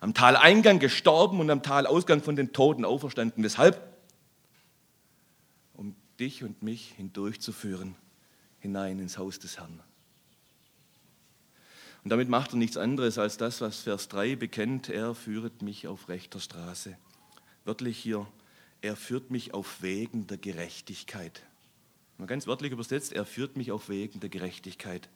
Am 0.00 0.14
Taleingang 0.14 0.78
gestorben 0.78 1.40
und 1.40 1.50
am 1.50 1.62
Talausgang 1.62 2.22
von 2.22 2.36
den 2.36 2.52
Toten 2.52 2.84
auferstanden. 2.84 3.42
Weshalb? 3.44 3.80
Um 5.74 5.94
dich 6.18 6.42
und 6.42 6.62
mich 6.62 6.92
hindurchzuführen, 6.96 7.94
hinein 8.60 8.98
ins 8.98 9.18
Haus 9.18 9.38
des 9.38 9.58
Herrn. 9.58 9.80
Und 12.04 12.10
damit 12.10 12.28
macht 12.28 12.52
er 12.52 12.56
nichts 12.56 12.76
anderes 12.76 13.16
als 13.18 13.36
das, 13.36 13.60
was 13.60 13.80
Vers 13.80 14.08
3 14.08 14.34
bekennt. 14.34 14.88
Er 14.88 15.14
führet 15.14 15.62
mich 15.62 15.86
auf 15.86 16.08
rechter 16.08 16.40
Straße. 16.40 16.96
Wörtlich 17.64 17.96
hier, 17.98 18.26
er 18.80 18.96
führt 18.96 19.30
mich 19.30 19.54
auf 19.54 19.82
Wegen 19.82 20.26
der 20.26 20.38
Gerechtigkeit. 20.38 21.44
Mal 22.18 22.26
ganz 22.26 22.48
wörtlich 22.48 22.72
übersetzt, 22.72 23.12
er 23.12 23.24
führt 23.24 23.56
mich 23.56 23.70
auf 23.70 23.88
Wegen 23.88 24.18
der 24.18 24.30
Gerechtigkeit. 24.30 25.08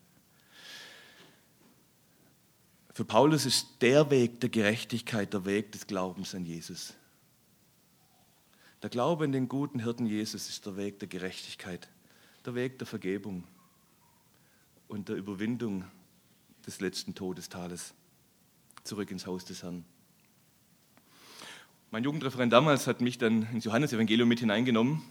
Für 2.97 3.05
Paulus 3.05 3.45
ist 3.45 3.83
der 3.83 4.09
Weg 4.09 4.41
der 4.41 4.49
Gerechtigkeit 4.49 5.31
der 5.35 5.45
Weg 5.45 5.71
des 5.71 5.87
Glaubens 5.87 6.35
an 6.35 6.47
Jesus. 6.47 6.95
Der 8.83 8.89
Glaube 8.89 9.25
an 9.25 9.33
den 9.33 9.49
guten 9.49 9.81
Hirten 9.81 10.07
Jesus 10.07 10.49
ist 10.49 10.65
der 10.65 10.79
Weg 10.79 10.99
der 11.01 11.07
Gerechtigkeit, 11.07 11.91
der 12.47 12.55
Weg 12.55 12.79
der 12.79 12.87
Vergebung 12.87 13.45
und 14.89 15.11
der 15.11 15.17
Überwindung 15.17 15.85
des 16.67 16.81
letzten 16.81 17.15
Todestales 17.15 17.93
zurück 18.83 19.11
ins 19.11 19.27
Haus 19.27 19.45
des 19.45 19.63
Herrn. 19.63 19.85
Mein 21.91 22.03
Jugendreferent 22.03 22.51
damals 22.51 22.87
hat 22.87 23.03
mich 23.03 23.19
dann 23.19 23.43
ins 23.53 23.67
Johannesevangelium 23.67 24.27
mit 24.27 24.41
hineingenommen 24.41 25.03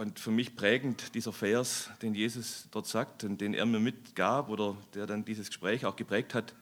und 0.00 0.18
für 0.18 0.30
mich 0.30 0.56
prägend 0.56 1.14
dieser 1.14 1.30
Vers, 1.30 1.90
den 2.00 2.14
Jesus 2.14 2.68
dort 2.70 2.86
sagt 2.86 3.22
und 3.22 3.38
den 3.38 3.52
er 3.52 3.66
mir 3.66 3.80
mitgab 3.80 4.48
oder 4.48 4.74
der 4.94 5.06
dann 5.06 5.26
dieses 5.26 5.48
Gespräch 5.48 5.84
auch 5.84 5.94
geprägt 5.94 6.32
hat. 6.32 6.54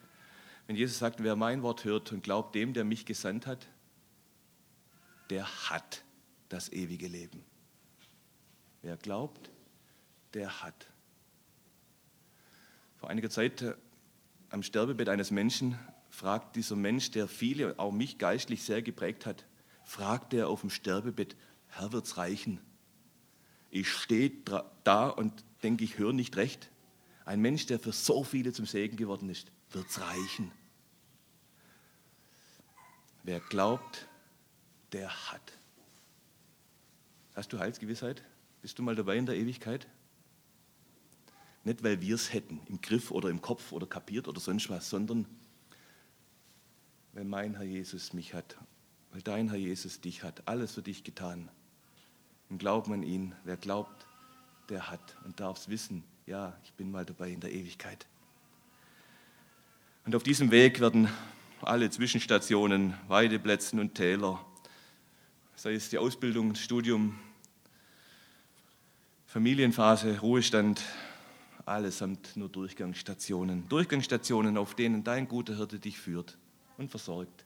Wenn 0.66 0.74
Jesus 0.74 0.98
sagt, 0.98 1.22
wer 1.22 1.36
mein 1.36 1.62
Wort 1.62 1.84
hört 1.84 2.10
und 2.10 2.24
glaubt 2.24 2.56
dem, 2.56 2.72
der 2.72 2.82
mich 2.82 3.06
gesandt 3.06 3.46
hat, 3.46 3.68
der 5.30 5.46
hat 5.70 6.02
das 6.48 6.72
ewige 6.72 7.06
Leben. 7.06 7.44
Wer 8.82 8.96
glaubt, 8.96 9.50
der 10.34 10.60
hat. 10.64 10.88
Vor 12.96 13.08
einiger 13.08 13.30
Zeit 13.30 13.62
äh, 13.62 13.74
am 14.50 14.64
Sterbebett 14.64 15.08
eines 15.08 15.30
Menschen 15.30 15.78
fragt 16.10 16.56
dieser 16.56 16.74
Mensch, 16.74 17.12
der 17.12 17.28
viele, 17.28 17.78
auch 17.78 17.92
mich 17.92 18.18
geistlich 18.18 18.64
sehr 18.64 18.82
geprägt 18.82 19.26
hat, 19.26 19.44
fragt 19.84 20.34
er 20.34 20.48
auf 20.48 20.62
dem 20.62 20.70
Sterbebett, 20.70 21.36
Herr, 21.68 21.92
wird's 21.92 22.16
reichen? 22.16 22.60
Ich 23.70 23.88
stehe 23.90 24.32
da 24.84 25.08
und 25.08 25.44
denke, 25.62 25.84
ich 25.84 25.98
höre 25.98 26.12
nicht 26.12 26.36
recht. 26.36 26.70
Ein 27.24 27.40
Mensch, 27.40 27.66
der 27.66 27.78
für 27.78 27.92
so 27.92 28.24
viele 28.24 28.52
zum 28.52 28.66
Segen 28.66 28.96
geworden 28.96 29.28
ist, 29.28 29.52
wird 29.70 29.88
es 29.88 30.00
reichen. 30.00 30.50
Wer 33.22 33.40
glaubt, 33.40 34.08
der 34.92 35.10
hat. 35.30 35.58
Hast 37.34 37.52
du 37.52 37.58
Heilsgewissheit? 37.58 38.22
Bist 38.62 38.78
du 38.78 38.82
mal 38.82 38.96
dabei 38.96 39.16
in 39.16 39.26
der 39.26 39.36
Ewigkeit? 39.36 39.86
Nicht, 41.64 41.82
weil 41.82 42.00
wir 42.00 42.14
es 42.14 42.32
hätten, 42.32 42.60
im 42.66 42.80
Griff 42.80 43.10
oder 43.10 43.28
im 43.28 43.42
Kopf 43.42 43.72
oder 43.72 43.86
kapiert 43.86 44.26
oder 44.28 44.40
sonst 44.40 44.70
was, 44.70 44.88
sondern 44.88 45.26
weil 47.12 47.24
mein 47.24 47.56
Herr 47.56 47.64
Jesus 47.64 48.12
mich 48.12 48.32
hat, 48.32 48.56
weil 49.10 49.22
dein 49.22 49.48
Herr 49.50 49.58
Jesus 49.58 50.00
dich 50.00 50.22
hat, 50.22 50.48
alles 50.48 50.74
für 50.74 50.82
dich 50.82 51.04
getan. 51.04 51.50
Und 52.50 52.58
glauben 52.58 52.92
an 52.92 53.02
ihn. 53.02 53.34
Wer 53.44 53.56
glaubt, 53.56 54.06
der 54.68 54.90
hat 54.90 55.16
und 55.24 55.38
darf 55.40 55.58
es 55.58 55.68
wissen. 55.68 56.02
Ja, 56.26 56.54
ich 56.64 56.72
bin 56.72 56.90
mal 56.90 57.04
dabei 57.04 57.30
in 57.30 57.40
der 57.40 57.52
Ewigkeit. 57.52 58.06
Und 60.04 60.14
auf 60.14 60.22
diesem 60.22 60.50
Weg 60.50 60.80
werden 60.80 61.08
alle 61.62 61.90
Zwischenstationen, 61.90 62.94
Weideplätzen 63.08 63.80
und 63.80 63.94
Täler, 63.94 64.44
sei 65.56 65.74
es 65.74 65.90
die 65.90 65.98
Ausbildung, 65.98 66.54
Studium, 66.54 67.18
Familienphase, 69.26 70.20
Ruhestand, 70.20 70.82
allesamt 71.66 72.36
nur 72.36 72.48
Durchgangsstationen. 72.48 73.68
Durchgangsstationen, 73.68 74.56
auf 74.56 74.74
denen 74.74 75.04
dein 75.04 75.28
guter 75.28 75.56
Hirte 75.56 75.78
dich 75.78 75.98
führt 75.98 76.38
und 76.78 76.90
versorgt. 76.90 77.44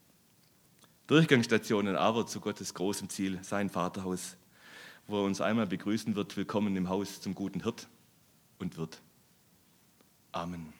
Durchgangsstationen 1.08 1.96
aber 1.96 2.26
zu 2.26 2.40
Gottes 2.40 2.72
großem 2.74 3.08
Ziel, 3.08 3.40
sein 3.42 3.68
Vaterhaus, 3.68 4.36
wo 5.06 5.18
er 5.18 5.24
uns 5.24 5.40
einmal 5.40 5.66
begrüßen 5.66 6.14
wird, 6.14 6.36
willkommen 6.36 6.76
im 6.76 6.88
Haus 6.88 7.20
zum 7.20 7.34
guten 7.34 7.62
Hirt 7.62 7.88
und 8.58 8.76
wird. 8.76 9.00
Amen. 10.32 10.72